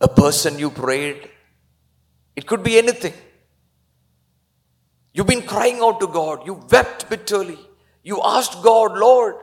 [0.01, 1.29] a person you prayed.
[2.37, 3.13] It could be anything.
[5.13, 6.47] You've been crying out to God.
[6.47, 7.59] You wept bitterly.
[8.03, 9.35] You asked God, Lord,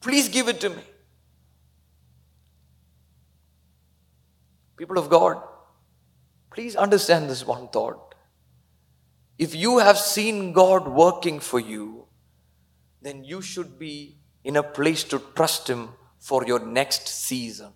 [0.00, 0.82] please give it to me.
[4.78, 5.42] People of God,
[6.52, 8.14] please understand this one thought.
[9.36, 12.06] If you have seen God working for you,
[13.02, 17.72] then you should be in a place to trust Him for your next season.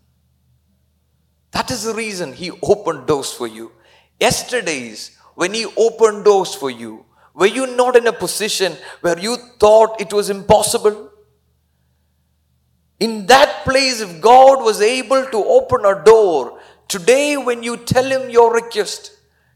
[1.51, 3.73] That is the reason He opened doors for you.
[4.21, 9.37] Yesterday's when He opened doors for you, were you not in a position where you
[9.59, 11.11] thought it was impossible?
[13.01, 16.61] In that place, if God was able to open a door,
[16.93, 19.13] today when you tell Him your request,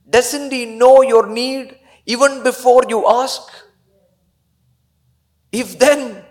[0.08, 3.42] doesn't He know your need even before you ask?
[5.52, 6.24] If then,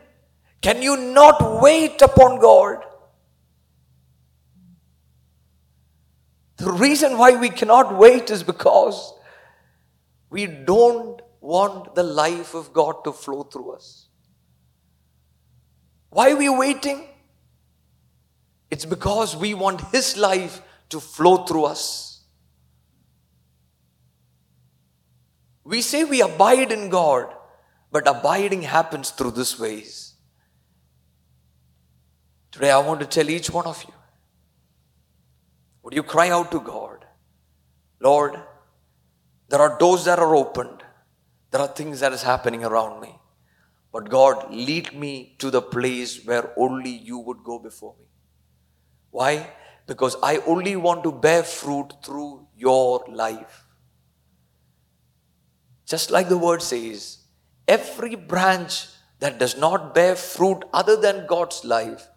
[0.61, 2.83] can you not wait upon God?
[6.57, 9.13] The reason why we cannot wait is because
[10.31, 14.07] we don't want the life of God to flow through us.
[16.09, 17.09] Why are we waiting?
[18.71, 22.23] It's because we want His life to flow through us.
[25.63, 27.33] We say we abide in God,
[27.91, 30.13] but abiding happens through this ways.
[32.51, 33.93] Today, I want to tell each one of you
[35.85, 37.05] would you cry out to God,
[37.99, 38.39] Lord,
[39.49, 40.81] there are doors that are opened,
[41.51, 43.15] there are things that is happening around me.
[43.93, 48.05] But God, lead me to the place where only you would go before me.
[49.11, 49.47] Why?
[49.87, 53.65] Because I only want to bear fruit through your life.
[55.85, 57.19] Just like the word says,
[57.67, 58.87] every branch
[59.19, 62.07] that does not bear fruit other than God's life,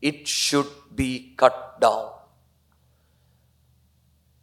[0.00, 2.12] it should be cut down.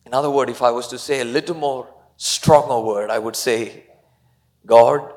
[0.05, 3.35] In other words, if I was to say a little more stronger word, I would
[3.35, 3.85] say,
[4.65, 5.11] God,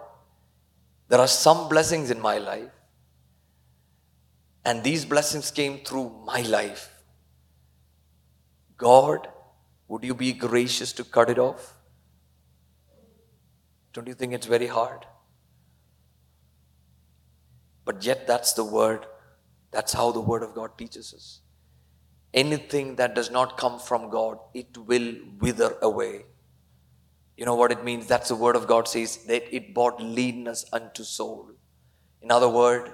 [1.08, 2.70] there are some blessings in my life,
[4.64, 6.97] and these blessings came through my life.
[8.78, 9.28] God,
[9.88, 11.74] would you be gracious to cut it off?
[13.92, 15.04] Don't you think it's very hard?
[17.84, 19.06] But yet, that's the word.
[19.72, 21.40] That's how the word of God teaches us.
[22.32, 26.26] Anything that does not come from God, it will wither away.
[27.36, 28.06] You know what it means?
[28.06, 31.50] That's the word of God says that it brought leanness unto soul.
[32.20, 32.90] In other words,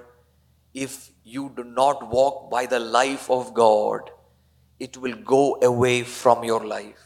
[0.73, 4.09] if you do not walk by the life of God,
[4.79, 7.05] it will go away from your life.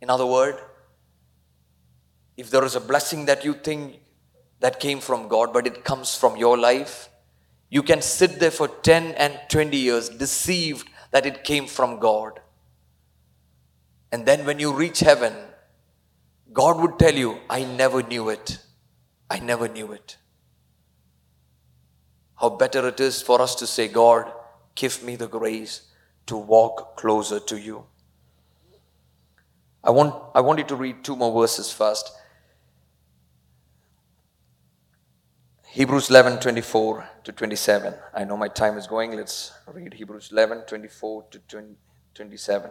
[0.00, 0.58] In other words,
[2.36, 4.00] if there is a blessing that you think
[4.60, 7.08] that came from God, but it comes from your life,
[7.68, 12.40] you can sit there for 10 and 20 years deceived that it came from God.
[14.10, 15.34] And then when you reach heaven,
[16.52, 18.58] God would tell you, I never knew it.
[19.30, 20.18] I never knew it.
[22.36, 24.30] How better it is for us to say, God,
[24.74, 25.82] give me the grace
[26.26, 27.86] to walk closer to you.
[29.84, 32.12] I want, I want you to read two more verses first.
[35.66, 37.94] Hebrews 11 24 to 27.
[38.14, 39.16] I know my time is going.
[39.16, 41.76] Let's read Hebrews 11 24 to 20,
[42.14, 42.70] 27.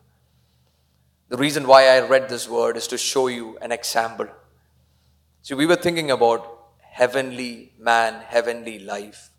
[1.31, 4.27] The reason why I read this word is to show you an example.
[5.43, 6.45] See, we were thinking about
[6.81, 9.29] heavenly man, heavenly life.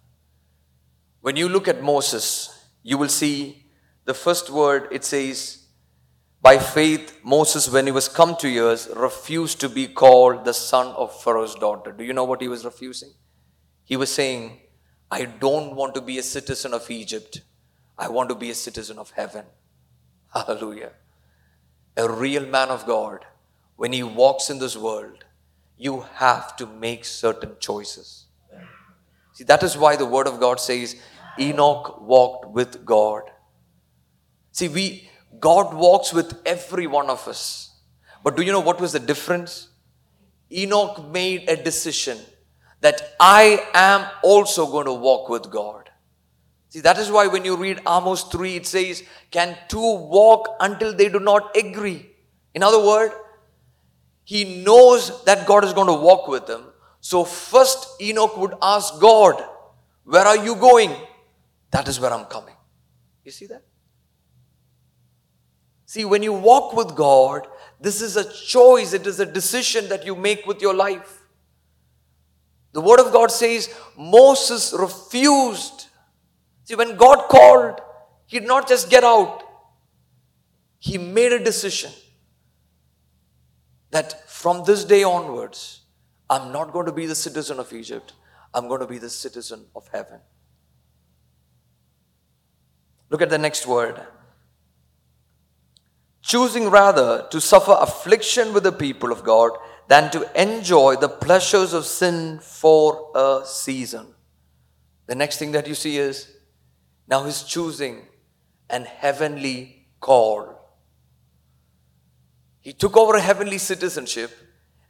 [1.20, 3.66] When you look at Moses, you will see
[4.06, 5.66] the first word it says,
[6.40, 10.86] by faith, Moses, when he was come to years, refused to be called the son
[10.96, 11.92] of Pharaoh's daughter.
[11.92, 13.12] Do you know what he was refusing?
[13.84, 14.60] He was saying,
[15.10, 17.42] I don't want to be a citizen of Egypt.
[17.98, 19.44] I want to be a citizen of heaven.
[20.34, 20.92] Hallelujah.
[21.96, 23.24] A real man of God,
[23.76, 25.24] when he walks in this world,
[25.76, 28.26] you have to make certain choices.
[29.34, 30.96] See, that is why the word of God says
[31.38, 33.22] Enoch walked with God.
[34.52, 35.08] See, we
[35.40, 37.74] God walks with every one of us.
[38.22, 39.68] But do you know what was the difference?
[40.52, 42.18] Enoch made a decision
[42.80, 45.81] that I am also going to walk with God.
[46.72, 50.94] See, that is why when you read Amos 3, it says, Can two walk until
[50.94, 52.08] they do not agree?
[52.54, 53.14] In other words,
[54.24, 56.62] he knows that God is going to walk with him.
[57.02, 59.44] So, first, Enoch would ask God,
[60.04, 60.96] Where are you going?
[61.72, 62.54] That is where I'm coming.
[63.22, 63.64] You see that?
[65.84, 67.48] See, when you walk with God,
[67.82, 71.20] this is a choice, it is a decision that you make with your life.
[72.72, 75.81] The word of God says Moses refused.
[76.64, 77.80] See, when God called,
[78.26, 79.42] he did not just get out,
[80.78, 81.92] he made a decision
[83.90, 85.82] that from this day onwards,
[86.28, 88.14] I'm not going to be the citizen of Egypt,
[88.54, 90.20] I'm going to be the citizen of heaven.
[93.10, 94.00] Look at the next word.
[96.22, 99.50] Choosing rather to suffer affliction with the people of God
[99.88, 104.14] than to enjoy the pleasures of sin for a season.
[105.06, 106.34] The next thing that you see is
[107.08, 108.06] now he's choosing
[108.70, 110.58] an heavenly call.
[112.60, 114.30] He took over a heavenly citizenship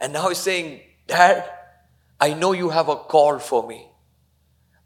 [0.00, 1.48] and now he's saying, Dad,
[2.20, 3.88] I know you have a call for me.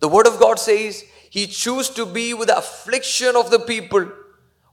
[0.01, 4.11] The word of God says he chose to be with the affliction of the people.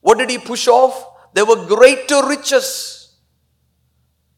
[0.01, 1.07] What did he push off?
[1.33, 3.02] There were greater riches.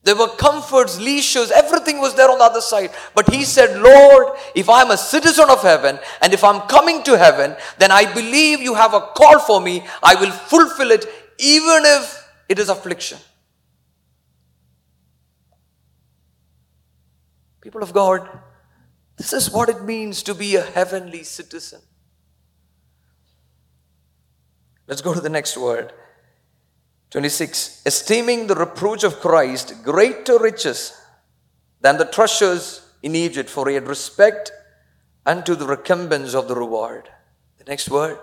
[0.05, 2.91] There were comforts, leisures, everything was there on the other side.
[3.15, 7.17] But he said, Lord, if I'm a citizen of heaven and if I'm coming to
[7.17, 9.83] heaven, then I believe you have a call for me.
[10.03, 11.07] I will fulfill it
[11.39, 13.17] even if it is affliction.
[17.61, 18.29] People of God,
[19.17, 21.81] this is what it means to be a heavenly citizen.
[24.87, 25.93] Let's go to the next word.
[27.15, 27.83] 26.
[27.85, 30.91] Esteeming the reproach of Christ greater riches
[31.79, 34.51] than the treasures in Egypt, for he had respect
[35.25, 37.07] unto the recompense of the reward.
[37.57, 38.19] The next word,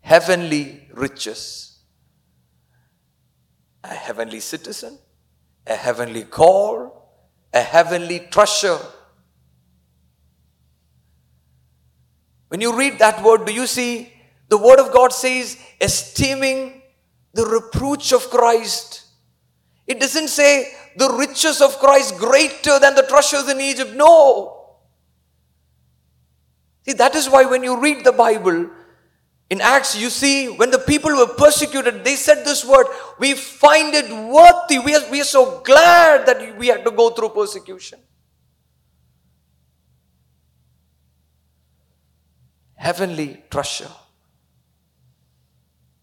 [0.00, 1.80] heavenly riches.
[3.84, 4.98] A heavenly citizen,
[5.66, 7.12] a heavenly call,
[7.52, 8.78] a heavenly treasure.
[12.48, 14.10] When you read that word, do you see
[14.48, 16.77] the word of God says esteeming
[17.32, 19.04] the reproach of Christ.
[19.86, 23.94] It doesn't say the riches of Christ greater than the treasures in Egypt.
[23.94, 24.76] No.
[26.84, 28.70] See, that is why when you read the Bible,
[29.50, 32.86] in Acts, you see, when the people were persecuted, they said this word,
[33.18, 34.78] we find it worthy.
[34.78, 37.98] We are, we are so glad that we had to go through persecution.
[42.74, 43.90] Heavenly treasure.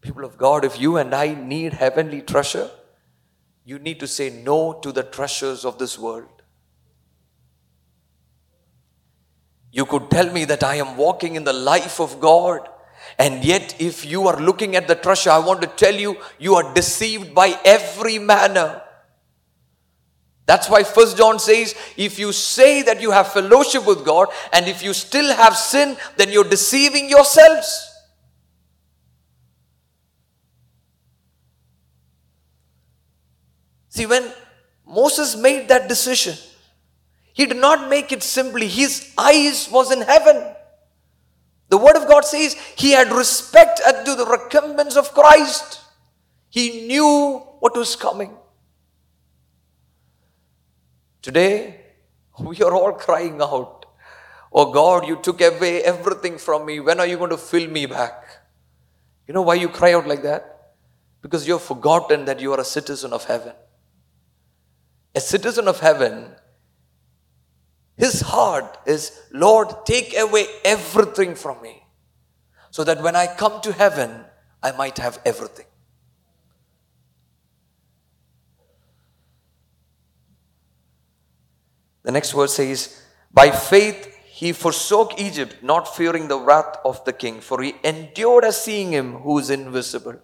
[0.05, 2.69] People of God, if you and I need heavenly treasure,
[3.63, 6.43] you need to say no to the treasures of this world.
[9.71, 12.69] You could tell me that I am walking in the life of God.
[13.17, 16.53] And yet, if you are looking at the treasure, I want to tell you, you
[16.53, 18.83] are deceived by every manner.
[20.45, 24.67] That's why First John says, if you say that you have fellowship with God, and
[24.67, 27.94] if you still have sin, then you're deceiving yourselves.
[33.95, 34.29] See, when
[34.85, 36.35] Moses made that decision,
[37.31, 38.67] he did not make it simply.
[38.67, 40.53] His eyes was in heaven.
[41.69, 45.79] The word of God says he had respect unto the recompense of Christ.
[46.49, 48.35] He knew what was coming.
[51.21, 51.79] Today,
[52.37, 53.85] we are all crying out,
[54.51, 56.81] Oh God, you took away everything from me.
[56.81, 58.25] When are you going to fill me back?
[59.25, 60.73] You know why you cry out like that?
[61.21, 63.53] Because you've forgotten that you are a citizen of heaven
[65.15, 66.31] a citizen of heaven,
[67.97, 71.83] his heart is, Lord, take away everything from me
[72.69, 74.25] so that when I come to heaven,
[74.61, 75.65] I might have everything.
[82.03, 83.01] The next verse says,
[83.33, 88.43] By faith he forsook Egypt, not fearing the wrath of the king, for he endured
[88.43, 90.19] as seeing him who is invisible.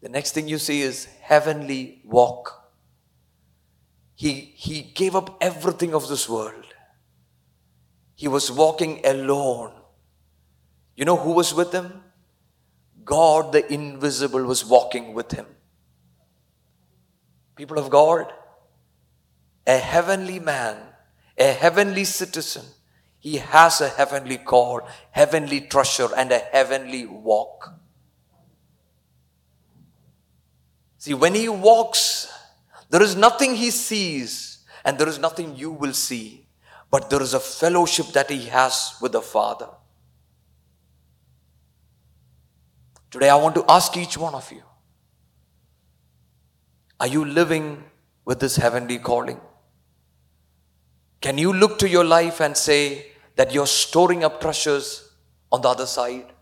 [0.00, 2.65] The next thing you see is heavenly walk.
[4.16, 6.64] He, he gave up everything of this world.
[8.14, 9.72] He was walking alone.
[10.96, 12.02] You know who was with him?
[13.04, 15.44] God, the invisible, was walking with him.
[17.54, 18.32] People of God,
[19.66, 20.78] a heavenly man,
[21.36, 22.64] a heavenly citizen,
[23.18, 27.74] he has a heavenly call, heavenly treasure, and a heavenly walk.
[30.96, 32.32] See, when he walks
[32.96, 36.46] there is nothing he sees, and there is nothing you will see,
[36.90, 39.68] but there is a fellowship that he has with the Father.
[43.10, 44.62] Today, I want to ask each one of you
[46.98, 47.84] Are you living
[48.24, 49.42] with this heavenly calling?
[51.20, 55.12] Can you look to your life and say that you're storing up treasures
[55.52, 56.32] on the other side?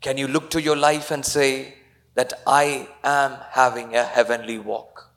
[0.00, 1.74] Can you look to your life and say,
[2.14, 5.10] that I am having a heavenly walk.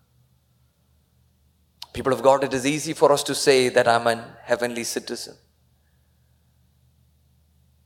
[1.93, 5.35] People of God, it is easy for us to say that I'm an heavenly citizen.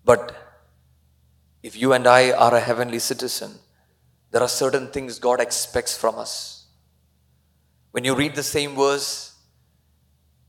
[0.03, 0.36] But
[1.64, 3.53] if you and I are a heavenly citizen,
[4.32, 6.66] there are certain things God expects from us.
[7.91, 9.36] When you read the same verse,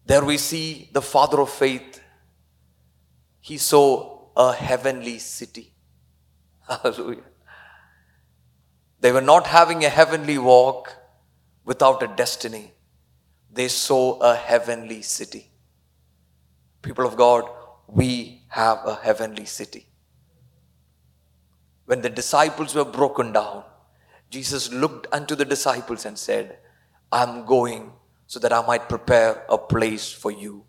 [0.06, 2.00] there we see the father of faith.
[3.40, 5.72] He saw a heavenly city.
[6.68, 7.31] Hallelujah.
[9.02, 10.94] They were not having a heavenly walk
[11.64, 12.70] without a destiny.
[13.52, 15.50] They saw a heavenly city.
[16.82, 17.42] People of God,
[17.88, 19.86] we have a heavenly city.
[21.86, 23.64] When the disciples were broken down,
[24.30, 26.58] Jesus looked unto the disciples and said,
[27.10, 27.90] I'm going
[28.28, 30.64] so that I might prepare a place for you.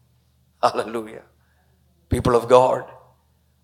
[0.63, 1.21] Hallelujah.
[2.09, 2.89] People of God,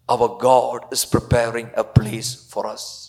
[0.08, 3.09] our God is preparing a place for us.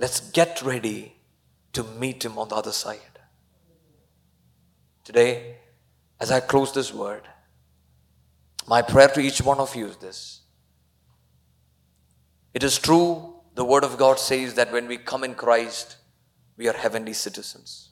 [0.00, 1.12] Let's get ready
[1.74, 3.18] to meet Him on the other side.
[5.04, 5.56] Today,
[6.18, 7.28] as I close this word,
[8.66, 10.40] my prayer to each one of you is this.
[12.54, 15.98] It is true, the Word of God says that when we come in Christ,
[16.56, 17.90] we are heavenly citizens.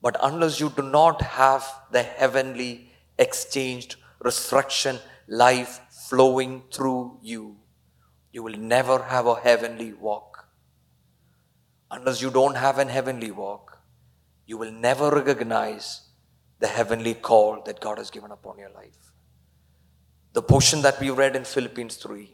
[0.00, 7.56] But unless you do not have the heavenly exchanged resurrection life flowing through you,
[8.34, 10.48] you will never have a heavenly walk.
[11.92, 13.78] Unless you don't have an heavenly walk,
[14.44, 16.08] you will never recognize
[16.58, 19.12] the heavenly call that God has given upon your life.
[20.32, 22.28] The portion that we read in Philippians 3,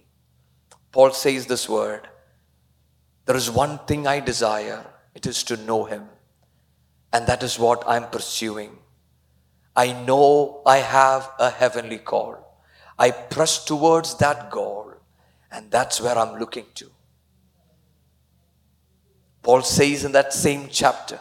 [0.90, 2.08] Paul says this word
[3.26, 6.04] There is one thing I desire, it is to know Him.
[7.12, 8.78] And that is what I'm pursuing.
[9.76, 12.38] I know I have a heavenly call.
[12.98, 14.89] I press towards that goal,
[15.50, 16.90] and that's where I'm looking to.
[19.42, 21.20] Paul says in that same chapter,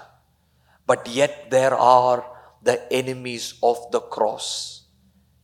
[0.86, 2.25] but yet there are
[2.61, 4.84] the enemies of the cross.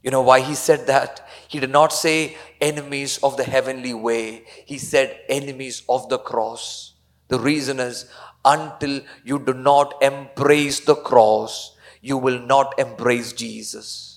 [0.03, 1.27] You know why he said that?
[1.47, 6.93] He did not say enemies of the heavenly way, he said enemies of the cross.
[7.27, 8.05] The reason is
[8.43, 14.14] until you do not embrace the cross, you will not embrace Jesus.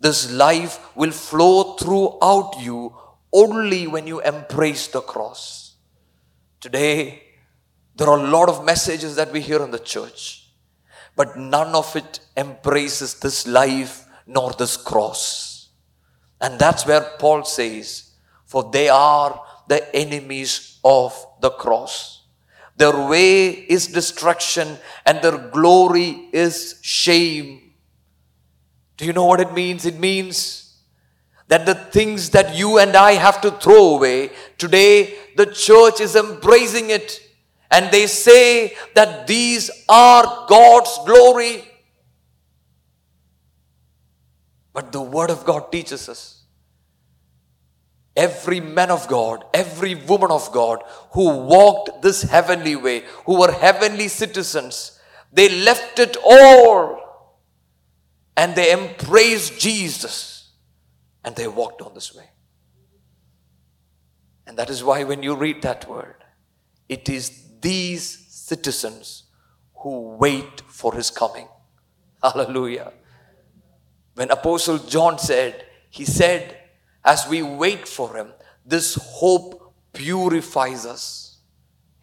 [0.00, 2.96] This life will flow throughout you
[3.32, 5.74] only when you embrace the cross.
[6.60, 7.22] Today,
[7.94, 10.40] there are a lot of messages that we hear in the church
[11.20, 15.68] but none of it embraces this life nor this cross.
[16.40, 18.12] And that's where Paul says,
[18.46, 19.38] For they are
[19.68, 22.22] the enemies of the cross.
[22.76, 27.69] Their way is destruction and their glory is shame.
[29.00, 29.86] Do you know what it means?
[29.86, 30.76] It means
[31.48, 34.28] that the things that you and I have to throw away,
[34.58, 37.18] today the church is embracing it
[37.70, 41.64] and they say that these are God's glory.
[44.74, 46.42] But the Word of God teaches us
[48.14, 50.82] every man of God, every woman of God
[51.12, 55.00] who walked this heavenly way, who were heavenly citizens,
[55.32, 57.09] they left it all
[58.40, 60.48] and they embraced Jesus
[61.22, 62.30] and they walked on this way.
[64.46, 66.24] And that is why when you read that word,
[66.88, 69.24] it is these citizens
[69.80, 71.48] who wait for his coming.
[72.22, 72.94] Hallelujah.
[74.14, 76.56] When Apostle John said, he said,
[77.04, 78.32] as we wait for him,
[78.64, 81.40] this hope purifies us.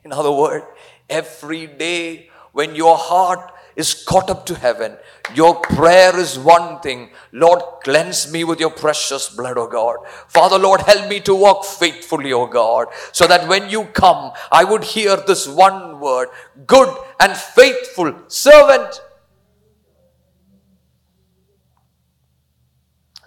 [0.03, 0.65] In other words,
[1.09, 4.97] every day when your heart is caught up to heaven.
[5.35, 7.11] Your prayer is one thing.
[7.31, 9.97] Lord, cleanse me with your precious blood, O God.
[10.27, 14.63] Father, Lord, help me to walk faithfully, O God, so that when you come, I
[14.63, 16.29] would hear this one word
[16.65, 18.99] good and faithful servant.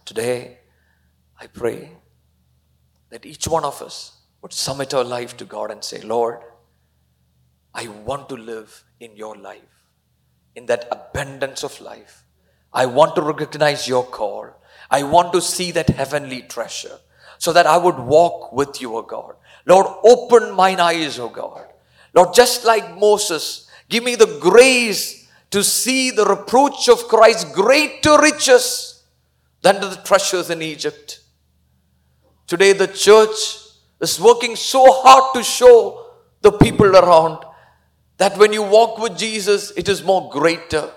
[0.04, 0.58] Today,
[1.38, 1.92] I pray
[3.10, 6.40] that each one of us would submit our life to God and say, Lord,
[7.72, 9.79] I want to live in your life
[10.54, 12.24] in that abundance of life.
[12.72, 14.50] I want to recognize your call.
[14.90, 16.98] I want to see that heavenly treasure
[17.38, 19.34] so that I would walk with you, O God.
[19.66, 21.66] Lord, open mine eyes, O God.
[22.14, 28.20] Lord, just like Moses, give me the grace to see the reproach of Christ greater
[28.20, 29.02] riches
[29.62, 31.20] than the treasures in Egypt.
[32.46, 33.38] Today, the church
[34.00, 36.06] is working so hard to show
[36.42, 37.44] the people around
[38.20, 40.90] that when you walk with Jesus, it is more greater.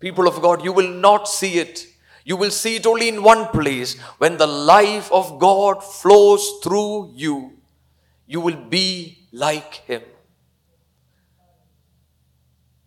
[0.00, 1.86] People of God, you will not see it.
[2.24, 3.96] You will see it only in one place.
[4.18, 7.58] When the life of God flows through you,
[8.26, 10.02] you will be like Him.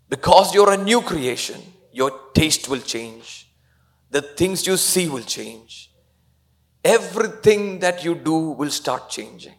[0.10, 1.62] Because you're a new creation,
[1.94, 3.50] your taste will change.
[4.12, 5.94] The things you see will change.
[6.84, 9.56] Everything that you do will start changing.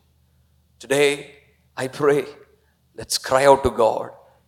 [0.79, 1.35] Today,
[1.75, 2.27] I pray,
[2.95, 4.11] let's cry out to God,